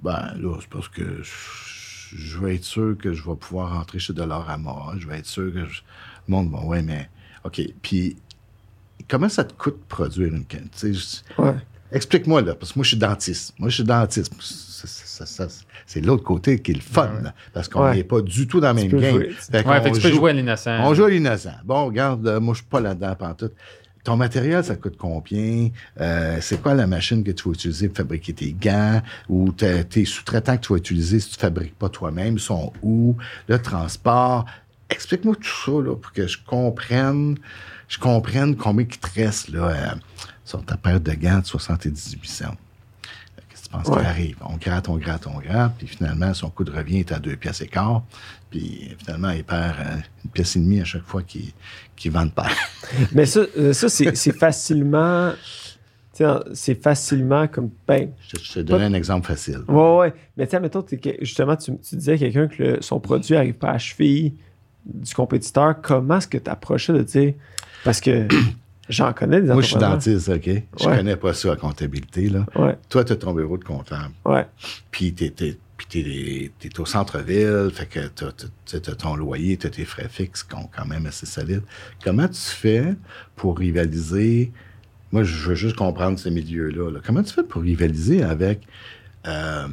[0.03, 3.99] Ben là, c'est parce que je, je veux être sûr que je vais pouvoir rentrer
[3.99, 4.95] chez Dollarama.
[4.99, 5.83] Je vais être sûr que je-
[6.29, 6.61] le monde va.
[6.65, 7.09] Ouais, mais
[7.45, 7.61] OK.
[7.83, 8.17] Puis,
[9.09, 10.69] comment ça te coûte produire une canne?
[11.39, 11.57] Ouais.
[11.91, 13.55] Explique-moi, là, parce que moi, je suis dentiste.
[13.59, 14.33] Moi, je suis dentiste.
[14.43, 17.11] Ça, ça, ça, ça, c'est l'autre côté qui est le fun,
[17.55, 17.97] parce qu'on Ouais.
[17.97, 19.01] n'est pas du tout dans la même game.
[19.11, 19.31] jouer.
[19.31, 20.79] Fait Ouais, qu'on fait que tu peux joue- jouer à l'innocent.
[20.83, 21.55] on joue à l'innocent.
[21.65, 23.53] Bon, regarde, euh, moi, je suis pas là-dedans pantoute.
[24.05, 25.69] ton matériel, ça coûte combien?
[26.01, 29.03] Euh, c'est quoi la machine que tu vas utiliser pour fabriquer tes gants?
[29.29, 32.39] Ou tes sous-traitants que tu vas utiliser si tu ne fabriques pas toi-même?
[32.39, 33.17] Sont où?
[33.49, 34.47] Le transport?
[34.89, 37.37] Explique-moi tout ça là, pour que je comprenne,
[37.89, 39.95] je comprenne combien il te reste là, euh,
[40.45, 42.55] sur ta paire de gants de 78 cents.
[43.69, 44.37] Tu penses qui arrive?
[44.41, 47.37] On gratte, on gratte, on gratte, puis finalement, son coût de revient est à deux
[47.37, 48.03] pièces et quart.
[48.51, 51.53] Puis finalement, il perd euh, une pièce et demie à chaque fois qu'il
[51.97, 52.57] qu vend de paire.
[53.13, 55.33] Mais ça, euh, ça c'est facilement.
[56.53, 57.71] C'est facilement comme.
[57.87, 59.61] Ben, je, te donne un exemple facile.
[59.69, 60.07] Oui, oui.
[60.37, 60.85] Mais tiens, mettons,
[61.21, 64.35] justement, tu, tu disais à quelqu'un que son produit n'arrive pas à cheville
[64.85, 65.81] du compétiteur.
[65.81, 67.35] Comment est-ce que tu approchais de dire.
[67.85, 68.27] Parce que
[68.89, 70.51] j'en connais des Moi, je suis dentiste, OK?
[70.81, 72.29] Je connais pas ça, la comptabilité.
[72.29, 72.47] Là.
[72.89, 74.13] Toi, tu as ton bureau de comptable.
[74.25, 74.47] Ouais.
[74.91, 78.29] Puis, tu t'es, au centre-ville, fait que t'as,
[78.75, 81.63] as ton loyer, t'as tes frais fixes qui sont quand même assez solides.
[82.03, 82.95] Comment tu fais
[83.37, 84.53] pour rivaliser?
[85.13, 87.01] Moi, je veux juste comprendre ces milieux-là.
[87.05, 88.67] Comment tu fais pour rivaliser avec
[89.27, 89.69] euh,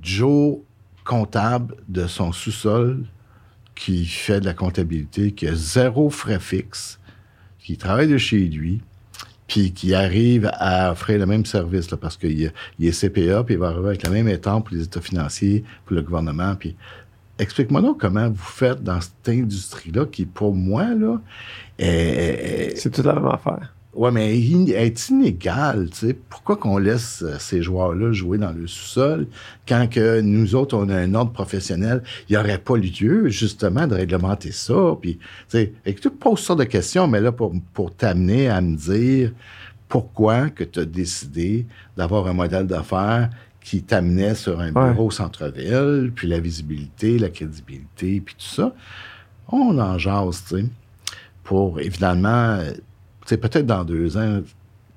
[0.00, 0.58] Joe
[1.04, 3.04] comptable de son sous-sol
[3.74, 7.00] qui fait de la comptabilité, qui a zéro frais fixes,
[7.64, 8.80] qui travaille de chez lui,
[9.46, 13.58] puis qui arrive à offrir le même service, là, parce qu'il est CPA, puis il
[13.58, 16.76] va arriver avec la même étampe pour les états financiers, pour le gouvernement, puis
[17.38, 21.20] explique-moi donc comment vous faites dans cette industrie-là, qui pour moi, là,
[21.78, 22.74] est...
[22.76, 23.73] C'est toute la même affaire.
[23.96, 26.14] Oui, mais il est inégal, tu sais.
[26.14, 29.28] Pourquoi qu'on laisse euh, ces joueurs-là jouer dans le sous-sol
[29.68, 32.02] quand que nous autres, on a un ordre professionnel?
[32.28, 34.96] Il n'y aurait pas lieu, justement, de réglementer ça.
[35.00, 38.48] Puis, tu sais, et que tu poses ça de questions, mais là, pour, pour t'amener
[38.48, 39.32] à me dire
[39.88, 41.66] pourquoi que tu as décidé
[41.96, 43.30] d'avoir un modèle d'affaires
[43.60, 48.74] qui t'amenait sur un bureau centre-ville, puis la visibilité, la crédibilité, puis tout ça.
[49.48, 50.64] On en jase, tu sais,
[51.44, 52.58] pour, évidemment
[53.24, 54.40] c'est peut-être dans deux ans,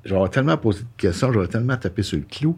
[0.07, 2.57] j'aurais tellement posé de questions, j'aurais tellement tapé sur le clou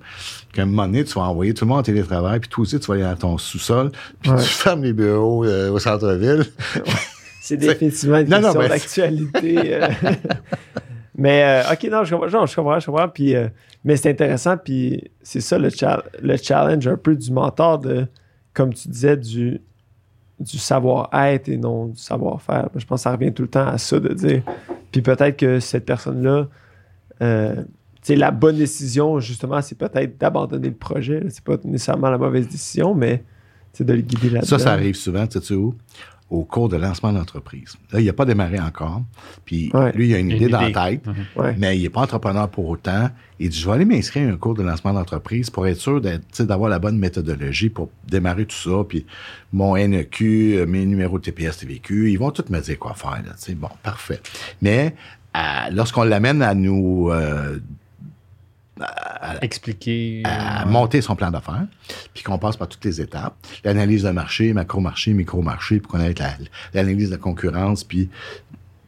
[0.54, 2.80] qu'à un moment donné, tu vas envoyer tout le monde en télétravail, puis toi aussi,
[2.80, 3.92] tu vas aller dans ton sous-sol,
[4.22, 6.46] puis tu fermes les bureaux euh, au centre-ville.
[7.42, 9.80] c'est définitivement une question d'actualité.
[9.80, 9.88] Euh.
[11.16, 13.10] mais, euh, OK, non, je comprends, je comprends, je comprends.
[13.10, 13.36] Puis,
[13.84, 15.70] mais c'est intéressant, puis c'est ça le,
[16.22, 18.08] le challenge un peu du mentor, de,
[18.54, 19.62] comme tu disais, du,
[20.40, 22.70] du savoir-être et non du savoir-faire.
[22.76, 24.44] Je pense que ça revient tout le temps à ça de dire.
[24.92, 26.48] Puis peut-être que cette personne-là,
[27.22, 27.64] euh,
[28.08, 31.24] la bonne décision, justement, c'est peut-être d'abandonner le projet.
[31.30, 33.24] C'est pas nécessairement la mauvaise décision, mais
[33.74, 34.48] c'est de le guider là-dedans.
[34.48, 35.76] Ça, ça arrive souvent, tu sais où?
[36.30, 37.76] Au cours de lancement d'entreprise.
[37.92, 39.02] Là, il n'a pas démarré encore.
[39.46, 41.56] Puis lui, il a une, idée, dans la tête, mhm.
[41.58, 43.10] mais il n'est pas entrepreneur pour autant.
[43.40, 46.02] Il dit, je vais aller m'inscrire à un cours de lancement d'entreprise pour être sûr
[46.02, 48.84] d'avoir la bonne méthodologie pour démarrer tout ça.
[48.88, 49.06] Puis
[49.54, 53.24] mon NEQ, mes numéros de TPS, TVQ, ils vont tous me dire quoi faire.
[53.26, 54.22] Là, bon, parfait.
[54.62, 54.94] Mais
[55.36, 55.40] euh,
[55.72, 57.60] lorsqu'on l'amène à nous euh,
[59.42, 61.68] expliquer, à monter son plan d'affaires,
[62.14, 66.14] puis qu'on passe par toutes les étapes, l'analyse de marché, macro-marché, micro-marché, puis qu'on ait
[66.74, 68.10] l'analyse de la concurrence, puis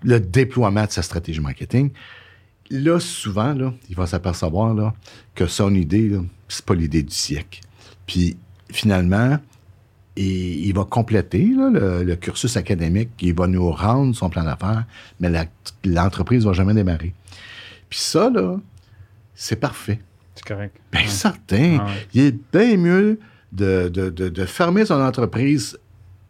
[0.03, 1.91] le déploiement de sa stratégie marketing.
[2.69, 4.93] Là, souvent, là, il va s'apercevoir là,
[5.35, 6.11] que son idée,
[6.47, 7.59] c'est pas l'idée du siècle.
[8.07, 8.37] Puis
[8.69, 9.37] finalement,
[10.15, 14.85] il va compléter le, le, cursus académique, il va nous rendre son plan d'affaires,
[15.19, 15.29] mais
[15.85, 17.13] l'entreprise ne va jamais démarrer.
[17.89, 18.57] Puis ça, là,
[19.41, 19.99] c'est parfait.
[20.35, 20.77] C'est correct.
[20.91, 21.79] Bien certain.
[21.81, 23.19] Ah il est bien mieux
[23.51, 25.79] de, de, fermer son entreprise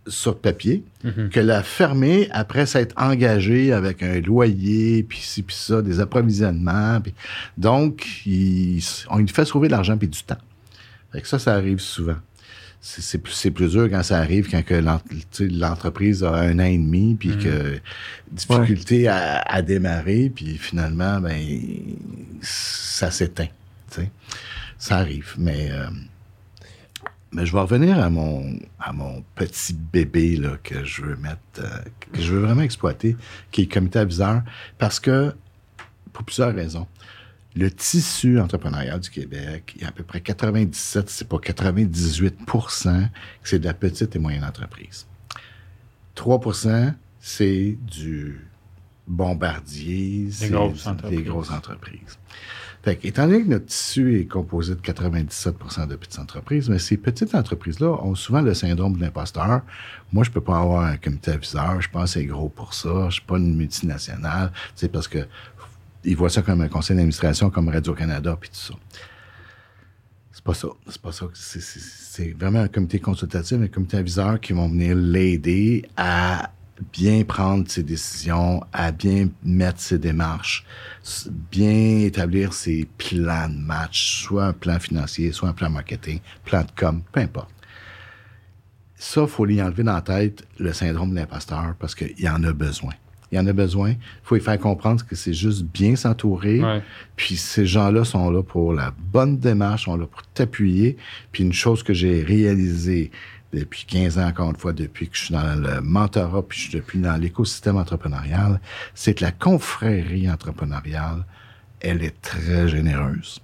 [0.07, 1.30] sur papier mm-hmm.
[1.30, 6.99] que la fermer après s'être engagé avec un loyer, puis ci, puis ça, des approvisionnements.
[7.57, 10.39] Donc, il, on lui fait sauver de l'argent puis du temps.
[11.12, 12.18] Fait que ça, ça arrive souvent
[12.82, 14.63] c'est plus, plus dur quand ça arrive, quand
[15.39, 17.38] l'entreprise a un an et demi, puis mm.
[17.38, 17.79] que
[18.32, 21.39] difficulté à, démarrer, puis finalement, ben,
[22.41, 23.49] ça s'éteint.
[24.79, 25.36] Ça arrive.
[25.38, 25.86] Mais, euh,
[27.32, 31.38] mais je vais revenir à mon, à mon petit bébé là, que je veux mettre,
[31.59, 31.67] euh,
[32.13, 33.15] que je veux vraiment exploiter,
[33.51, 34.41] qui est le comité aviseur,
[34.79, 35.36] parce que,
[36.13, 36.88] pour plusieurs raisons
[37.56, 42.36] le tissu entrepreneurial du Québec, il y a à peu près 97, c'est pas 98
[42.45, 45.06] que c'est de la petite et moyenne entreprise.
[46.16, 48.47] 3% c'est du
[49.08, 50.49] bombardier, c'est
[51.10, 52.18] des grosses entreprises.
[52.84, 56.97] Fait étant donné que notre tissu est composé de 97% de petites entreprises, mais ces
[56.97, 59.62] petites entreprises-là ont souvent le syndrome de l'imposteur.
[60.12, 63.06] Moi, je peux pas avoir un comité aviseur, je pense que c'est gros pour ça,
[63.10, 65.20] je suis pas une multinationale, c'est parce que
[66.04, 68.74] ils voient ça comme un conseil d'administration, comme Radio-Canada, puis tout ça.
[70.32, 70.68] C'est pas ça.
[70.88, 71.26] C'est pas ça.
[71.34, 76.52] C'est vraiment un comité consultatif, un comité aviseur qui vont venir l'aider à
[76.93, 80.66] bien prendre ses décisions, à bien mettre ses démarches,
[81.52, 86.62] bien établir ses plans de match, soit un plan financier, soit un plan marketing, plan
[86.62, 87.52] de com, peu importe.
[88.95, 92.43] Ça, il faut lui enlever dans la tête le syndrome de l'imposteur parce qu'il en
[92.43, 92.93] a besoin.
[93.32, 93.91] Il y en a besoin.
[93.91, 96.61] Il faut lui faire comprendre que c'est juste bien s'entourer.
[96.61, 96.82] Ouais.
[97.15, 100.97] Puis ces gens-là sont là pour la bonne démarche, sont là pour t'appuyer.
[101.32, 103.11] Puis une chose que j'ai réalisée
[103.53, 106.63] depuis 15 ans, encore une fois, depuis que je suis dans le mentorat, puis je
[106.63, 108.59] suis depuis dans l'écosystème entrepreneurial,
[108.95, 111.25] c'est que la confrérie entrepreneuriale,
[111.79, 113.41] elle est très généreuse.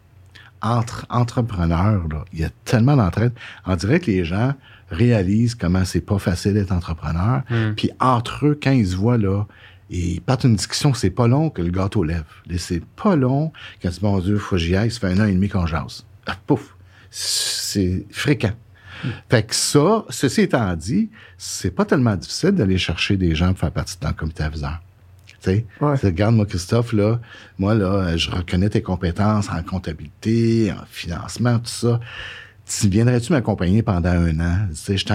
[0.61, 3.33] Entre entrepreneurs, là, il y a tellement d'entraide.
[3.65, 4.53] On dirait que les gens
[4.89, 7.43] réalisent comment c'est pas facile d'être entrepreneur.
[7.49, 7.73] Mm.
[7.75, 9.45] Puis entre eux, quand ils se voient là,
[9.89, 12.25] ils partent une discussion, c'est pas long que le gâteau lève.
[12.49, 15.07] Et C'est pas long quand tu dis, bon Dieu, faut que j'y aille, ça fait
[15.07, 16.05] un an et demi qu'on jase.
[16.25, 16.75] Ah, pouf!
[17.09, 18.53] C'est fréquent.
[19.29, 23.59] Fait que ça, ceci étant dit, c'est pas tellement difficile d'aller chercher des gens pour
[23.59, 24.81] faire partie de ton comité aviseur.
[25.27, 25.93] Tu sais, Ouais.
[25.95, 27.19] Tu sais, regarde, moi, Christophe, là,
[27.59, 31.99] moi, là, je reconnais tes compétences en comptabilité, en financement, tout ça.
[32.68, 34.68] Tu viendrais-tu m'accompagner pendant un an?
[34.70, 35.13] Tu sais, je tu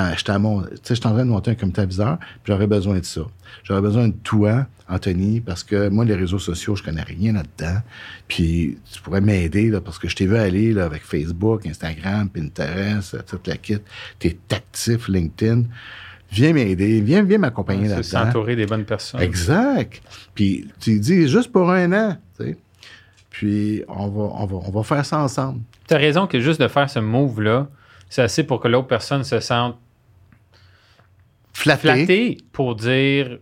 [0.95, 3.21] suis en train de monter un comité aviseur, puis j'aurais besoin de ça.
[3.63, 7.81] J'aurais besoin de toi, Anthony, parce que moi, les réseaux sociaux, je connais rien là-dedans.
[8.27, 12.31] Puis tu pourrais m'aider, là, parce que je t'ai vu aller là, avec Facebook, Instagram,
[12.31, 13.79] Pinterest, euh, toute la kit.
[14.19, 15.65] T'es actif, LinkedIn.
[16.31, 18.25] Viens m'aider, viens, viens m'accompagner là-dedans.
[18.25, 19.21] s'entourer des bonnes personnes.
[19.21, 20.01] Exact.
[20.35, 22.57] Puis tu dis juste pour un an, tu sais.
[23.33, 25.61] Puis on va, on va, on va faire ça ensemble.
[25.89, 27.67] Tu as raison que juste de faire ce move-là,
[28.09, 29.77] c'est assez pour que l'autre personne se sente
[31.53, 33.39] flattée pour dire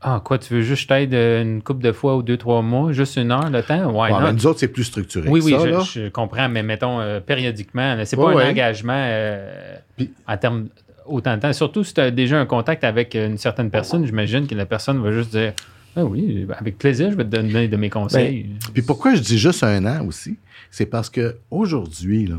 [0.00, 2.62] Ah, quoi, tu veux juste que je t'aide une couple de fois ou deux, trois
[2.62, 3.92] mois, juste une heure le temps?
[3.92, 4.32] Ouais, Bon, non.
[4.32, 5.28] nous autres, c'est plus structuré.
[5.28, 5.80] Oui, que oui, ça, je, là.
[5.80, 8.44] je comprends, mais mettons euh, périodiquement, c'est pas ouais.
[8.44, 10.66] un engagement euh, Puis- en termes
[11.06, 11.52] autant de temps.
[11.52, 15.00] Surtout si tu as déjà un contact avec une certaine personne, j'imagine que la personne
[15.02, 15.52] va juste dire
[15.94, 18.50] Ah oui, avec plaisir, je vais te donner de mes conseils.
[18.72, 20.38] Puis pourquoi je dis juste un an aussi?
[20.70, 22.38] C'est parce que aujourd'hui, là,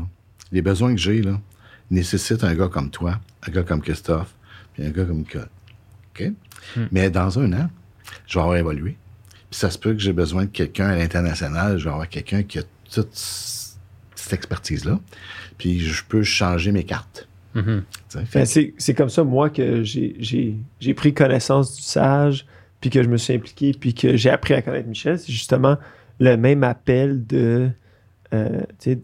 [0.50, 1.40] les besoins que j'ai là,
[1.90, 4.34] nécessitent un gars comme toi, un gars comme Christophe,
[4.72, 5.48] puis un gars comme Cole.
[6.14, 6.32] OK?
[6.76, 6.86] Hmm.
[6.90, 7.70] Mais dans un an,
[8.26, 8.96] je vais avoir évolué.
[9.50, 12.42] Puis ça se peut que j'ai besoin de quelqu'un à l'international, je vais avoir quelqu'un
[12.42, 14.98] qui a toute cette expertise-là.
[15.58, 17.28] Puis je peux changer mes cartes.
[17.54, 17.84] Mhm.
[18.08, 22.46] Fait Ben, c'est c'est comme ça, moi, que j'ai- j'ai j'ai pris connaissance du sage,
[22.84, 25.18] puis que je me suis impliqué, puis que j'ai appris à connaître Michel.
[25.18, 25.78] C'est justement
[26.20, 27.70] le même appel de
[28.34, 28.98] euh, tu sais,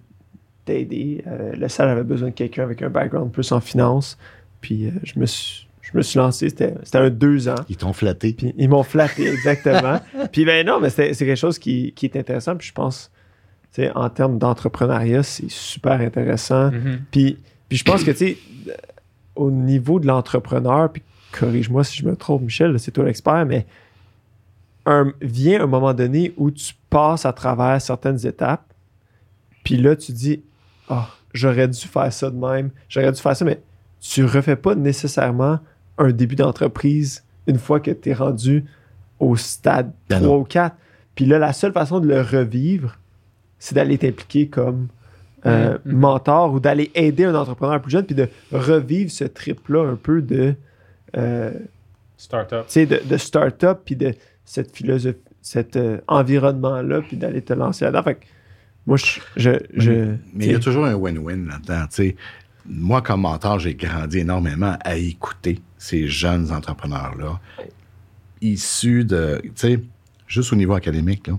[0.67, 1.25] d'aider.
[1.27, 4.19] Euh, le sage avait besoin de quelqu'un avec un background plus en finance,
[4.61, 6.51] puis euh, je, me suis, je me suis lancé.
[6.51, 7.55] C'était c'était un deux ans.
[7.71, 8.35] Ils t'ont flatté.
[8.35, 9.99] Puis ils m'ont flatté, exactement.
[10.31, 12.57] puis ben non, mais c'est c'est quelque chose qui, qui est intéressant.
[12.57, 13.11] Puis je pense,
[13.73, 16.71] tu sais, en termes d'entrepreneuriat, c'est super intéressant.
[16.71, 17.01] Mhm.
[17.11, 17.39] Puis,
[17.71, 18.39] puis je pense que, tu sais,
[19.37, 21.03] au niveau de l'entrepreneur, puis
[21.33, 23.67] corrige-moi si je me trompe, Michel, c'est toi l'expert, mais
[24.87, 28.65] un, vient un moment donné où tu passes à travers certaines étapes,
[29.65, 30.43] puis là, tu dis,
[30.89, 33.61] ah, j'aurais dû faire ça de même, j'aurais dû faire ça, mais
[34.01, 35.61] tu refais pas nécessairement
[35.99, 38.65] un début d'entreprise une fois que tu es rendu
[39.19, 40.41] au stade Ben 3 non.
[40.41, 40.75] ou 4.
[41.15, 42.99] Puis là, la seule façon de le revivre,
[43.59, 44.89] c'est d'aller t'impliquer comme
[45.47, 49.97] euh, mentor ou d'aller aider un entrepreneur plus jeune, puis de revivre ce trip-là un
[49.97, 50.55] peu de,
[51.17, 51.53] euh,
[52.17, 52.65] Startup.
[52.67, 57.53] tu sais, de, de start-up, puis de cette philosophie, cet euh, environnement-là, puis d'aller te
[57.53, 58.03] lancer là-dedans.
[58.03, 58.25] Fait que
[58.87, 59.21] moi, je.
[59.37, 59.91] je, je-
[60.35, 61.87] Mais il y a toujours un win-win là-dedans.
[61.89, 62.17] tu sais.
[62.67, 67.41] Moi, comme mentor, j'ai grandi énormément à écouter ces jeunes entrepreneurs-là,
[68.43, 69.81] issus de, tu sais,
[70.27, 71.39] juste au niveau académique, là,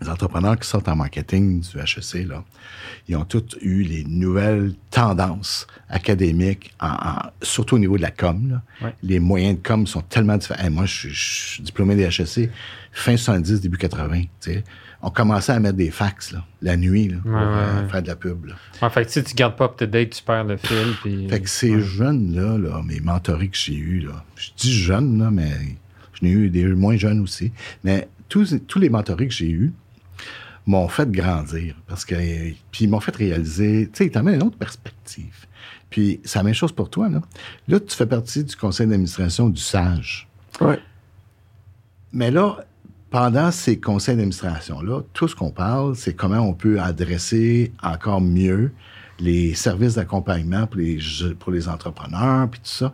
[0.00, 2.42] les entrepreneurs qui sortent en marketing du HEC, là,
[3.08, 8.10] ils ont tous eu les nouvelles tendances académiques, en- en- surtout au niveau de la
[8.10, 8.48] com.
[8.50, 8.62] là.
[8.86, 8.94] Ouais.
[9.02, 10.62] Les moyens de com sont tellement différents.
[10.64, 12.50] Hey, moi, je, suis- diplômé des HEC
[12.92, 14.22] fin 70, début 80.
[14.22, 14.64] tu sais.
[15.04, 17.88] On commençait à mettre des fax là, la nuit là, pour Ouais, euh, ouais.
[17.90, 18.50] faire de la pub.
[18.80, 20.94] En fait, si tu gardes pas up-to-date, tu perds le fil.
[21.02, 21.28] Puis...
[21.28, 25.30] Fait que ces jeunes-là, là, mes mentorés que j'ai eus, là, je dis jeunes, là,
[25.32, 25.50] mais
[26.14, 29.72] je n'ai eu des moins jeunes aussi, mais tous, tous les mentorés que j'ai eus
[30.66, 32.14] m'ont fait grandir parce que
[32.70, 35.46] puis ils m'ont fait réaliser, tu sais, ils t'amènent une autre perspective.
[35.90, 37.20] Puis c'est la même chose pour toi, là.
[37.68, 40.28] Là, tu fais partie du conseil d'administration du SAGE.
[40.60, 40.78] ouais.
[42.14, 42.58] Mais là,
[43.10, 48.72] pendant ces conseils d'administration-là, tout ce qu'on parle, c'est comment on peut adresser encore mieux
[49.18, 50.98] les services d'accompagnement pour les,
[51.38, 52.92] pour les entrepreneurs, puis tout ça.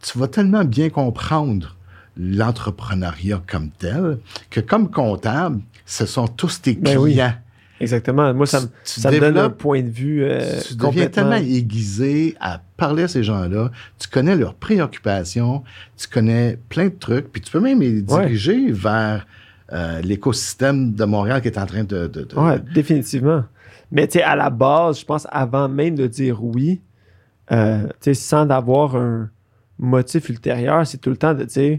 [0.00, 1.76] Tu vas tellement bien comprendre
[2.18, 4.18] l'entrepreneuriat comme tel
[4.50, 7.12] que comme comptable, ce sont tous tes Ben oui.
[7.12, 7.34] clients.
[7.80, 8.34] Exactement.
[8.34, 12.60] Moi, ça, me- ça donne un point de vue euh, tu deviens tellement aiguisé à
[12.76, 15.62] parler à ces gens-là, tu connais leurs préoccupations,
[15.96, 19.26] tu connais plein de trucs, puis tu peux même les diriger vers
[19.72, 22.08] euh, l'écosystème de Montréal qui est en train de...
[22.08, 23.44] de, Oui, définitivement.
[23.92, 26.80] Mais tu sais, à la base, je pense, avant même de dire oui,
[27.52, 29.30] euh, tu sais, sans avoir un
[29.78, 31.78] motif ultérieur, c'est tout le temps de dire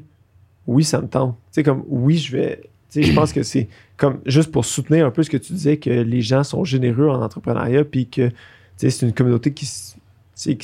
[0.69, 1.35] oui, ça me tente.
[1.35, 2.61] Tu sais, comme oui, je vais.
[2.91, 3.67] Tu sais, je pense que c'est
[3.97, 7.09] comme juste pour soutenir un peu ce que tu disais, que les gens sont généreux
[7.09, 8.35] en entrepreneuriat, puis que tu
[8.77, 9.67] sais, c'est une communauté qui,
[10.35, 10.57] qui,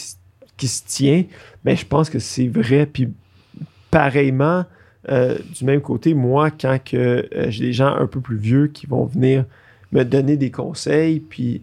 [0.58, 1.26] qui se tient.
[1.64, 2.86] Mais je pense que c'est vrai.
[2.86, 3.10] Puis
[3.90, 4.66] pareillement,
[5.10, 8.68] euh, du même côté, moi, quand que euh, j'ai des gens un peu plus vieux
[8.68, 9.46] qui vont venir
[9.92, 11.62] me donner des conseils, puis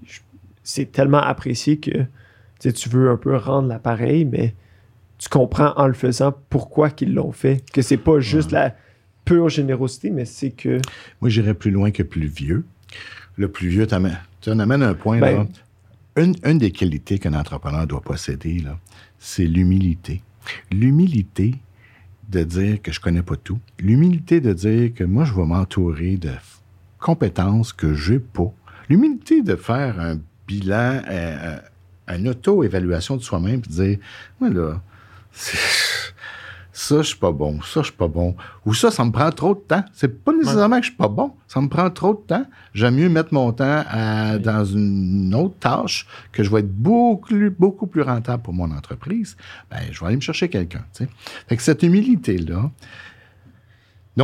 [0.64, 2.06] c'est tellement apprécié que
[2.58, 4.54] tu veux un peu rendre l'appareil, mais
[5.22, 7.64] tu comprends en le faisant pourquoi qu'ils l'ont fait.
[7.72, 8.74] Que c'est pas juste la
[9.24, 10.80] pure générosité, mais c'est que.
[11.20, 12.64] Moi, j'irais plus loin que plus vieux.
[13.36, 15.20] Le plus vieux, tu en amènes un point.
[15.20, 15.46] là.
[16.16, 18.64] Ben, une, des qualités qu'un entrepreneur doit posséder,
[19.20, 20.22] c'est l'humilité.
[20.72, 21.54] L'humilité
[22.28, 23.60] de dire que je connais pas tout.
[23.78, 26.32] L'humilité de dire que moi, je vais m'entourer de
[26.98, 28.52] compétences que j'ai pas.
[28.88, 30.18] L'humilité de faire un
[30.48, 31.58] bilan, euh,
[32.08, 33.98] euh, une auto-évaluation de soi-même, et de dire,
[34.40, 34.82] moi là,
[35.32, 39.30] ça, je suis pas bon, ça, je suis pas bon, ou ça, ça me prend
[39.30, 39.84] trop de temps.
[39.92, 42.44] C'est pas nécessairement que je suis pas bon, ça me prend trop de temps.
[42.74, 43.84] J'aime mieux mettre mon temps
[44.40, 49.36] dans une autre tâche que je vais être beaucoup, beaucoup plus rentable pour mon entreprise.
[49.70, 50.84] Ben, je vais aller me chercher quelqu'un.
[51.48, 52.70] Fait que cette humilité-là,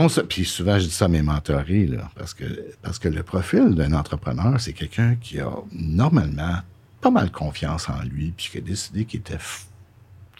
[0.08, 2.44] ça, puis souvent, je dis ça à mes mentorés, là, parce que,
[2.82, 6.58] parce que le profil d'un entrepreneur, c'est quelqu'un qui a normalement
[7.00, 9.38] pas mal confiance en lui, puis qui a décidé qu'il était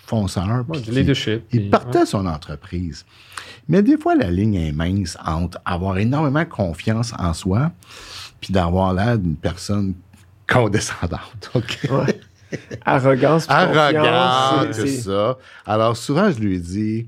[0.08, 0.64] fonceur.
[1.52, 3.04] il partait son entreprise.
[3.68, 7.70] Mais des fois, la ligne est mince entre avoir énormément confiance en soi,
[8.40, 9.94] puis d'avoir l'air d'une personne
[10.48, 11.50] condescendante.
[12.86, 15.36] Arrogance, Arrogance, c'est ça.
[15.66, 17.06] Alors, souvent, je lui dis,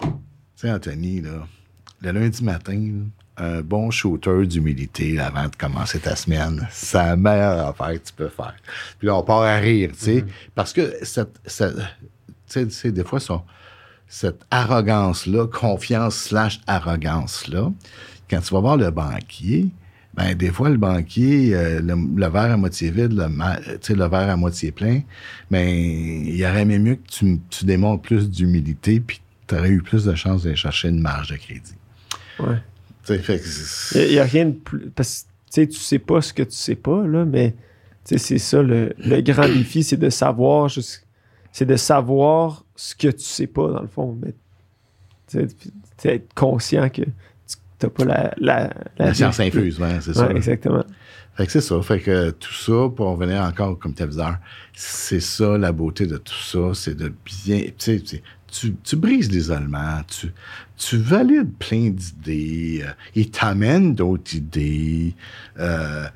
[0.00, 0.08] tu
[0.56, 1.46] sais, Anthony, là,
[2.02, 2.90] le lundi matin,
[3.36, 8.12] un bon shooter d'humilité avant de commencer ta semaine, c'est la meilleure affaire que tu
[8.12, 8.54] peux faire.
[8.98, 10.50] Puis là, on part à rire, tu sais, mm-hmm.
[10.56, 11.38] parce que cette,
[12.46, 13.18] sais, des fois,
[14.06, 17.72] cette arrogance-là, confiance slash arrogance-là,
[18.30, 19.68] quand tu vas voir le banquier,
[20.14, 24.36] ben des fois, le banquier, euh, le, verre à moitié vide, le, le verre à
[24.36, 25.00] moitié plein,
[25.50, 30.04] ben il aurait mieux que tu, tu démontres plus d'humilité, puis tu aurais eu plus
[30.04, 31.74] de chances d'aller chercher une marge de crédit.
[32.38, 32.58] Ouais.
[33.10, 34.90] Il n'y a, rien de plus.
[34.90, 37.54] Parce que tu sais pas ce que tu sais pas, là, mais
[38.04, 40.68] c'est ça le, grand défi, c'est de savoir
[41.54, 44.18] c'est de savoir ce que tu sais pas, dans le fond.
[44.20, 44.34] Mais
[46.04, 50.32] être conscient que tu n'as pas la, la, la, science infuse, ouais, c'est ça.
[50.32, 50.84] Exactement.
[51.36, 51.80] Fait que c'est ça.
[51.80, 54.38] Fait que tout ça, pour revenir encore comme téléviseur,
[54.72, 57.62] c'est ça la beauté de tout ça, c'est de bien.
[57.78, 60.32] Tu, tu brises l'isolement, tu,
[60.76, 65.14] tu valides plein d'idées, euh, ils t'amènent d'autres idées.
[65.60, 66.08] Euh,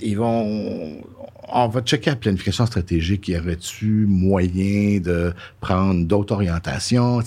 [0.00, 1.02] ils vont.
[1.50, 3.28] On va checker la planification stratégique.
[3.28, 7.20] Y aurait-tu moyen de prendre d'autres orientations?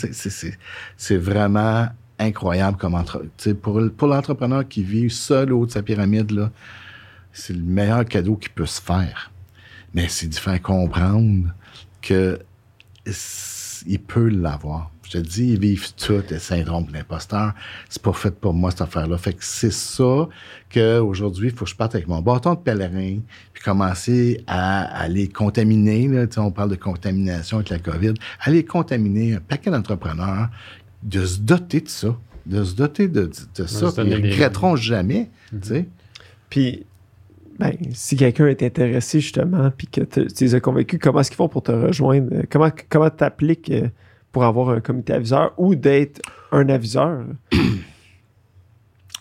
[0.97, 1.87] C'est vraiment
[2.19, 3.25] incroyable comme entre,
[3.61, 6.49] pour, l'entrepreneur qui vit seul au haut de sa pyramide,
[7.33, 9.31] c'est le meilleur cadeau qu'il peut se faire.
[9.93, 11.53] Mais c'est de faire comprendre
[12.01, 12.39] que
[13.87, 14.91] il peut l'avoir.
[15.11, 17.53] Je te dis, ils vivent tout le syndrome de l'imposteur.
[17.89, 19.17] C'est pas fait pour moi, cette affaire-là.
[19.17, 20.29] Fait que c'est ça
[20.73, 23.17] qu'aujourd'hui, il faut que je parte avec mon bâton de pèlerin,
[23.51, 26.07] puis commencer à, aller contaminer.
[26.07, 28.13] Là, on parle de contamination avec la COVID.
[28.39, 30.49] Aller contaminer un paquet d'entrepreneurs,
[31.03, 32.15] de se doter de ça.
[32.45, 33.89] De se doter de, ça.
[33.97, 35.29] Ils ne regretteront jamais.
[35.53, 35.85] Mm-hmm.
[36.49, 36.85] Puis,
[37.59, 41.37] ben, si quelqu'un est intéressé justement, puis que tu les as convaincus, comment est-ce qu'ils
[41.37, 42.43] font pour te rejoindre?
[42.49, 43.89] Comment comment t'appliques euh,
[44.31, 46.21] pour avoir un comité aviseur ou d'être
[46.51, 47.25] un aviseur?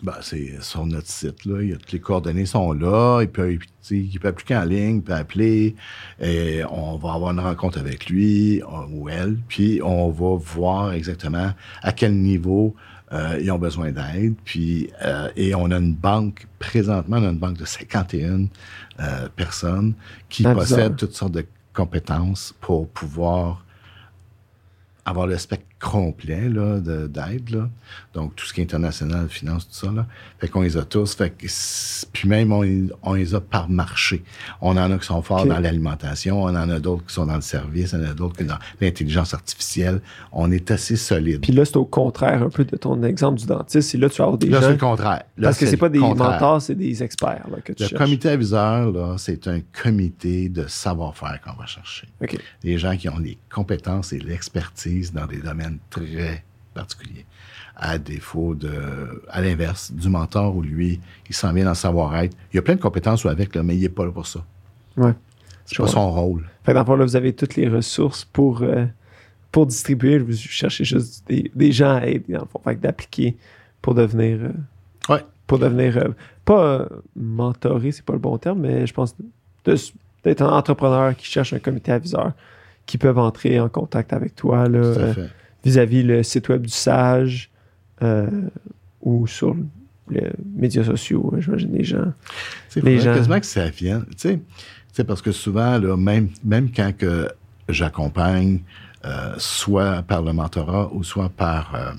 [0.02, 1.60] Ben, c'est sur notre site, là.
[1.60, 3.20] Il y a, toutes les coordonnées sont là.
[3.20, 3.58] Il peut,
[3.90, 5.76] il peut appliquer en ligne, il peut appeler.
[6.20, 9.36] Et on va avoir une rencontre avec lui ou elle.
[9.48, 11.52] Puis on va voir exactement
[11.82, 12.74] à quel niveau
[13.12, 14.36] euh, ils ont besoin d'aide.
[14.44, 18.46] Puis, euh, et on a une banque, présentement, on a une banque de 51
[19.00, 19.94] euh, personnes
[20.28, 21.44] qui possèdent toutes sortes de
[21.74, 23.64] compétences pour pouvoir
[25.10, 27.50] avoir le spectre complet là, de- d'aide.
[27.50, 27.68] là.
[28.14, 29.92] Donc, tout ce qui est international, finance, tout ça.
[29.92, 30.06] Là.
[30.38, 31.14] Fait qu'on les a tous.
[31.14, 31.46] Fait que,
[32.12, 34.22] puis même, on, les- on les a par marché.
[34.60, 37.34] On en a qui sont forts dans l'alimentation, on en a d'autres qui sont dans
[37.36, 40.00] le service, on en a d'autres qui sont dans l'intelligence artificielle.
[40.32, 41.40] On est assez solide.
[41.40, 43.94] Puis là, c'est au contraire un peu de ton exemple du dentiste.
[43.94, 44.70] Et là, tu vas avoir des Là, c'est gens.
[44.72, 45.22] le contraire.
[45.38, 46.32] Là, Parce que c'est pas des contraire.
[46.32, 48.02] mentors, c'est des experts là, que tu Le cherches.
[48.02, 52.06] comité aviseur, là, c'est un comité de savoir-faire qu'on va chercher.
[52.22, 52.38] OK.
[52.62, 56.44] Des gens qui ont les compétences et l'expertise dans des domaines très
[56.74, 57.26] particuliers.
[57.76, 62.36] À défaut de, à l'inverse, du mentor où lui, il s'en vient dans le savoir-être.
[62.52, 64.44] Il a plein de compétences avec, là, mais il n'est pas là pour ça.
[64.96, 65.12] Ouais.
[65.64, 66.42] C'est pas son rôle.
[66.64, 68.84] Fait que dans le fond, là, vous avez toutes les ressources pour, euh,
[69.52, 70.18] pour distribuer.
[70.18, 72.60] Vous cherchez juste des, des gens à aider, dans le fond.
[72.64, 73.36] Fait d'appliquer
[73.80, 74.38] pour devenir.
[74.42, 75.24] euh, Ouais.
[75.46, 75.96] Pour devenir.
[75.96, 76.08] euh,
[76.44, 79.14] pas mentoré, c'est pas le bon terme, mais je pense
[79.64, 82.32] d'être un entrepreneur qui cherche un comité aviseur
[82.86, 85.30] qui peuvent entrer en contact avec toi là, Tout à fait.
[85.64, 87.50] Vis-à-vis le site web du Sage
[88.02, 88.28] euh,
[89.02, 89.56] ou sur
[90.10, 92.12] les médias sociaux, euh, j'imagine les gens.
[92.68, 94.04] C'est gens- quasiment que ça vienne.
[94.18, 94.40] Tu
[94.92, 97.28] sais, parce que souvent, là, même, même quand que
[97.68, 98.60] j'accompagne,
[99.04, 101.92] euh, soit par le mentorat ou soit par euh,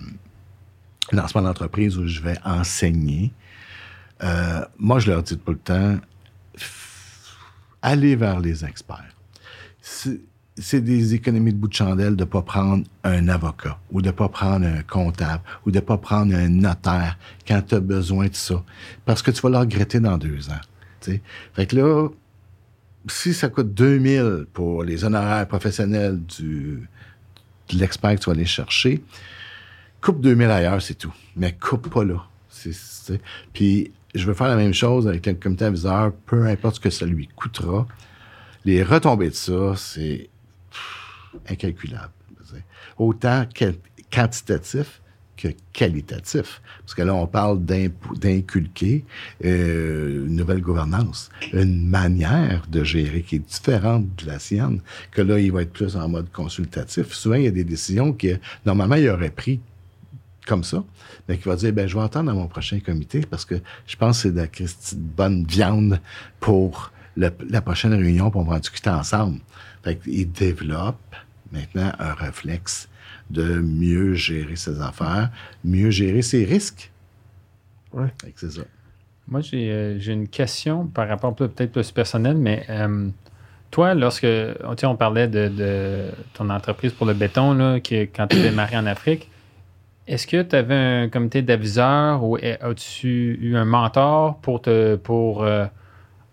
[1.11, 3.31] lancement d'entreprise où je vais enseigner,
[4.23, 5.97] euh, moi, je leur dis tout le temps,
[7.81, 9.15] allez vers les experts.
[10.61, 14.07] C'est- des économies de bout de chandelle de ne pas prendre un avocat ou de
[14.07, 17.79] ne pas prendre un comptable ou de ne pas prendre un notaire quand tu as
[17.79, 18.63] besoin de ça.
[19.05, 20.61] Parce que tu vas le regretter dans deux ans.
[21.01, 21.21] tu sais.
[21.53, 22.09] Fait que là,
[23.07, 26.87] si ça coûte 2000 pour les honoraires professionnels du,
[27.69, 29.01] de l'expert que tu vas aller chercher,
[30.01, 31.13] coupe 2000 ailleurs, c'est tout.
[31.35, 32.23] Mais coupe pas là.
[33.53, 36.89] Puis, je veux faire la même chose avec le comité aviseur, peu importe ce que
[36.89, 37.87] ça lui coûtera.
[38.65, 40.29] Les retombées de ça, c'est
[41.49, 42.13] incalculable.
[42.97, 43.45] Autant
[44.11, 45.01] quantitatif
[45.41, 46.61] que qualitatif.
[46.81, 49.05] Parce que là, on parle d'inculquer
[49.43, 55.21] euh, une nouvelle gouvernance, une manière de gérer qui est différente de la sienne, que
[55.21, 57.13] là, il va être plus en mode consultatif.
[57.13, 59.59] Souvent, il y a des décisions que, normalement, il aurait pris
[60.45, 60.83] comme ça,
[61.27, 63.55] mais qui va dire, ben, je vais entendre dans mon prochain comité parce que
[63.87, 64.47] je pense que c'est de la
[65.15, 65.99] bonne viande
[66.39, 69.39] pour la prochaine réunion, pour en discuter ensemble.
[69.83, 71.15] Fait qu'il développe
[71.51, 72.87] maintenant un réflexe
[73.29, 75.29] de mieux gérer ses affaires,
[75.63, 76.91] mieux gérer ses risques.
[77.93, 78.61] Que c'est ça.
[79.27, 83.09] Moi, j'ai euh, j'ai une question par rapport peut- peut-être plus personnel, mais euh,
[83.69, 87.79] toi, lorsque oh, tu sais, on parlait de, de ton entreprise pour le béton, là,
[87.79, 89.29] qui, quand tu démarré en Afrique,
[90.07, 94.95] est-ce que tu avais un comité d'aviseurs ou eh, as-tu eu un mentor pour, te,
[94.95, 95.65] pour euh,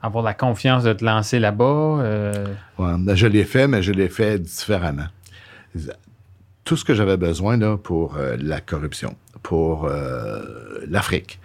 [0.03, 2.01] avoir la confiance de te lancer là-bas?
[2.01, 2.47] euh?
[2.79, 5.07] Ben, je l'ai fait, mais je l'ai fait différemment.
[6.65, 10.41] Tout ce que j'avais besoin là, pour euh, la corruption, pour euh,
[10.89, 11.41] l'Afrique,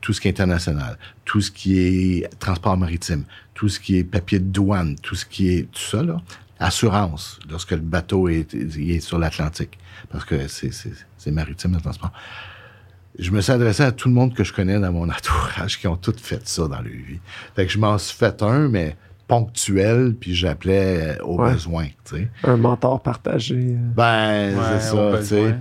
[0.00, 3.24] tout ce qui est international, tout ce qui est transport maritime,
[3.54, 6.20] tout ce qui est papier de douane, tout ce qui est tout ça, là,
[6.60, 9.78] assurance, lorsque le bateau est, est sur l'Atlantique,
[10.10, 12.12] parce que c'est maritime le transport.
[13.18, 15.86] Je me suis adressé à tout le monde que je connais dans mon entourage qui
[15.88, 17.18] ont tous fait ça dans leur vie.
[17.54, 18.96] Fait que je m'en suis fait un, mais
[19.28, 21.52] ponctuel, puis j'appelais euh, au Ouais.
[21.52, 22.28] besoin, tu sais.
[22.44, 23.56] Un mentor partagé.
[23.56, 23.76] euh.
[23.96, 25.54] Ben, Ouais, c'est ça, tu sais.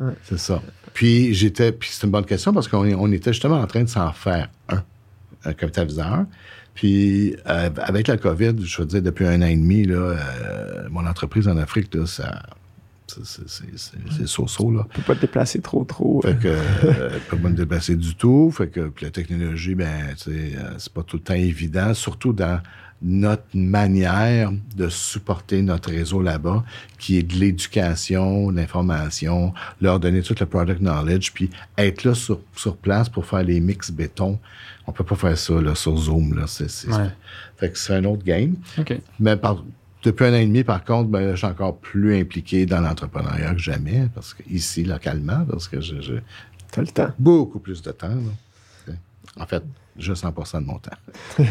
[0.00, 0.60] ouais, c'est- ça.
[0.92, 3.88] Puis j'étais, puis c'est une bonne question parce qu'on on était justement en train de
[3.88, 4.82] s'en faire un,
[5.44, 6.24] un comité aviseur.
[6.74, 10.88] Puis euh, avec la COVID, je veux dire, depuis un an et demi, là, euh,
[10.90, 12.42] mon entreprise en Afrique, là, ça,
[13.10, 14.86] c'est- so-so, là.
[14.90, 16.22] On peut pas te déplacer trop, trop.
[16.24, 16.28] euh.
[16.32, 18.50] Fait que euh, pas me déplacer du tout.
[18.50, 22.60] Fait que puis la technologie, ben, euh, c'est pas tout le temps évident, surtout dans
[23.02, 26.62] notre manière de supporter notre réseau là-bas,
[26.98, 31.48] qui est de l'éducation, de l'information, leur donner tout le product knowledge, puis
[31.78, 34.38] être là sur, sur place pour faire les mix béton.
[34.86, 36.34] On peut pas faire ça là, sur Zoom.
[36.34, 36.44] Là.
[36.46, 37.08] C'est, Ouais.
[37.56, 38.56] Fait que c'est un autre game.
[39.18, 39.64] Mais par-
[40.02, 43.52] depuis un an et demi, par contre, ben, je suis encore plus impliqué dans l'entrepreneuriat
[43.54, 46.20] que jamais, parce que ici, localement, parce que je-
[46.72, 47.10] T'as le temps.
[47.18, 48.08] beaucoup plus de temps.
[48.08, 48.92] là.
[49.38, 49.62] En fait,
[49.96, 50.96] juste 100% de mon temps.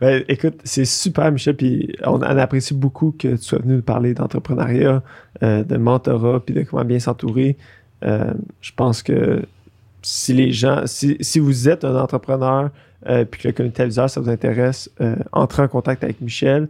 [0.00, 1.56] Ben, écoute, c'est super, Michel.
[1.56, 5.02] Puis on, on apprécie beaucoup que tu sois venu nous parler d'entrepreneuriat,
[5.42, 7.56] euh, de mentorat, puis de comment bien s'entourer.
[8.04, 9.44] Euh, je pense que
[10.02, 12.70] si les gens, si, si vous êtes un entrepreneur,
[13.06, 16.68] euh, puis que le comité aviseur, ça vous intéresse, euh, entrez en contact avec Michel.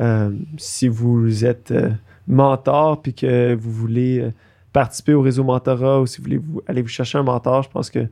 [0.00, 1.90] Euh, si vous êtes euh,
[2.28, 4.30] mentor, puis que vous voulez euh,
[4.72, 7.70] participer au réseau mentorat, ou si vous voulez vous, aller vous chercher un mentor, je
[7.70, 8.06] pense que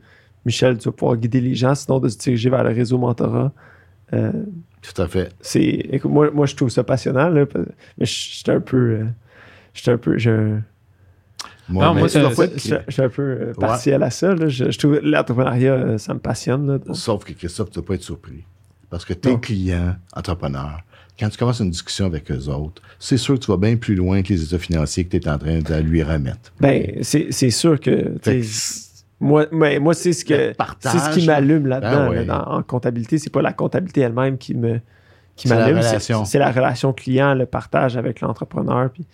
[0.45, 3.51] Michel, tu vas pouvoir guider les gens, sinon de se diriger vers le réseau mentorat.
[4.13, 4.31] Euh,
[4.81, 5.31] Tout à fait.
[5.41, 7.65] c'est écoute, moi, moi je trouve ça passionnant là, parce-
[7.97, 9.05] mais j'étais un peu euh,
[9.73, 10.61] j'étais un peu un-
[11.67, 12.19] Moi, Non, mais moi, Je,
[12.87, 14.35] je suis un peu partiel à ça.
[14.35, 14.47] là.
[14.47, 16.67] Je, je trouve l'entrepreneuriat, ça me passionne.
[16.67, 16.93] là.
[16.93, 18.43] Sauf que Christophe, tu ne dois pas être surpris.
[18.91, 19.39] Parce que tes Non.
[19.39, 20.81] clients, entrepreneurs,
[21.19, 23.95] quand tu commences une discussion avec eux autres, c'est sûr que tu vas bien plus
[23.95, 26.51] loin que les états financiers que tu es en train de lui remettre.
[26.59, 28.13] Ben, c'est sûr que.
[29.21, 32.09] Moi, mais moi c'est ce que c'est ce qui m'allume là-dedans.
[32.09, 32.25] Ben ouais.
[32.25, 34.81] dans- en comptabilité, c'est pas la comptabilité elle-même qui me
[35.37, 35.81] qui m'allume,
[36.25, 38.89] c'est la relation client, le partage avec l'entrepreneur.
[38.91, 39.05] Puis,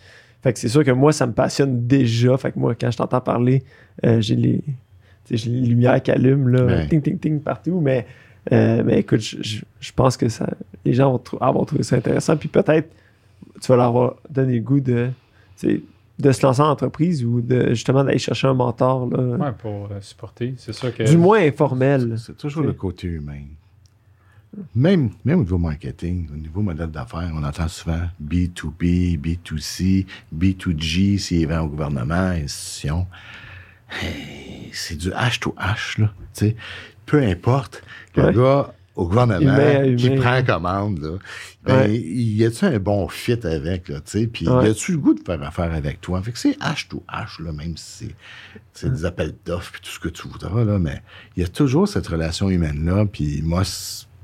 [0.43, 2.35] fait que c'est sûr que moi ça me passionne déjà.
[2.37, 3.63] Fait que moi quand je t'entends parler,
[4.05, 4.63] euh, j'ai les
[5.29, 5.37] les
[5.67, 7.79] lumières qui allument là, ting ting ting partout.
[7.79, 8.07] Mais
[8.51, 10.49] euh, mais écoute, je, je- je pense que ça,
[10.85, 12.37] les gens vont, trou- ah, vont trouver ça intéressant.
[12.37, 12.89] Puis peut-être
[13.61, 15.09] tu vas leur avoir donné le goût de
[16.19, 19.85] de se lancer en entreprise ou de justement d'aller chercher un mentor là, Ouais, pour
[19.91, 20.53] euh, supporter.
[20.57, 21.03] C'est sûr que.
[21.03, 22.15] du moins informel.
[22.17, 23.41] C'est toujours le côté humain.
[24.75, 31.17] Même, même au niveau marketing, au niveau modèle d'affaires, on entend souvent B2B, B2C, B2G,
[31.19, 33.07] s'il vend au gouvernement, institution.
[33.89, 36.13] Hey, c'est du H to H, là.
[36.33, 36.55] tu sais.
[37.11, 37.83] Peu importe,
[38.15, 38.33] le Ouais.
[38.33, 41.09] gars au gouvernement Humain qui prend commande, là,
[41.65, 41.97] ben, Ouais.
[41.99, 45.19] y a-tu un bon fit avec, là, tu sais, puis y a-tu le goût de
[45.19, 46.21] faire affaire avec toi?
[46.21, 48.13] Fait que c'est H to H, là, même si
[48.71, 51.01] c'est, des appels d'offres puis tout ce que tu voudras, là, mais
[51.35, 53.63] il y a toujours cette relation humaine-là, puis moi,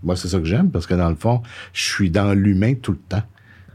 [0.01, 1.41] moi, c'est ça que j'aime, parce que dans le fond,
[1.73, 3.23] je suis dans l'humain tout le temps.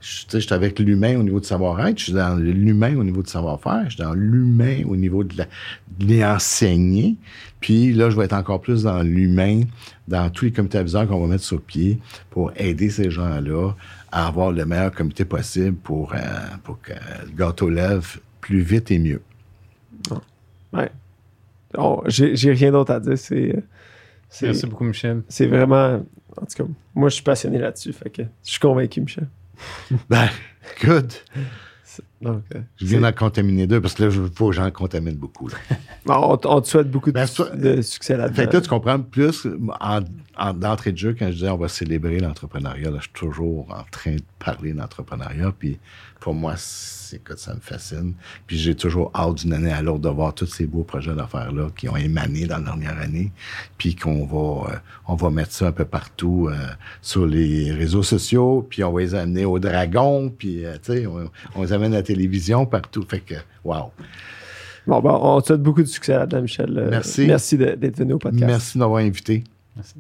[0.03, 3.29] Je, suis avec l'humain au niveau de savoir-être, je suis dans l'humain au niveau de
[3.29, 5.45] savoir-faire, je suis dans l'humain au niveau de, la,
[5.99, 7.17] de les enseigner.
[7.61, 9.61] Puis là, je vais être encore plus dans l'humain,
[10.09, 12.01] dans tous les comités aviseurs qu'on va mettre sur pied
[12.31, 13.75] pour aider ces gens-là
[14.11, 16.19] à avoir le meilleur comité possible pour, euh,
[16.65, 19.23] pour que le gâteau lève plus vite et mieux.
[20.73, 20.91] Ouais.
[21.79, 23.17] Oh, j'ai rien d'autre à dire.
[23.17, 23.63] C'est,
[24.29, 25.23] c'est, Merci beaucoup, Michel.
[25.29, 26.03] c'est vraiment.
[26.37, 27.93] En tout cas, moi, je suis passionné là-dessus.
[27.93, 29.29] Fait que je suis convaincu, Michel.
[30.09, 30.29] Ben,
[30.83, 31.13] good.
[32.23, 32.43] Donc,
[32.77, 35.49] Je viens d'en contaminer deux parce que là, je veux pas que j'en contamine beaucoup.
[35.49, 35.57] Là.
[36.07, 38.35] On, te souhaite beaucoup de, Ben, de succès là-dedans.
[38.35, 39.47] Fait que là, tu comprends plus
[39.81, 40.01] en,
[40.39, 42.91] en- d'entrée de jeu quand je disais on va célébrer l'entrepreneuriat.
[42.91, 45.53] Là, je suis toujours en train de parler d'entrepreneuriat.
[45.59, 45.79] Puis
[46.23, 48.15] pour moi, c'est que ça me fascine.
[48.47, 51.69] Puis j'ai toujours hâte d'une année à l'autre de voir tous ces beaux projets d'affaires-là
[51.77, 53.33] qui ont émané dans la dernière année.
[53.77, 54.77] Puis qu'on va, euh,
[55.09, 56.55] on va mettre ça un peu partout euh,
[57.01, 58.65] sur les réseaux sociaux.
[58.71, 60.31] Puis on va les amener au dragon.
[60.31, 63.05] Puis, euh, tu sais, on, on les amène à la télévision partout.
[63.07, 63.91] Fait que, wow.
[64.87, 66.87] Bon, ben, on te souhaite beaucoup de succès là-dedans, Michel.
[66.89, 67.27] Merci.
[67.27, 68.47] Merci d'être venu au podcast.
[68.47, 69.43] Merci de m'avoir invité.
[69.75, 69.97] Merci.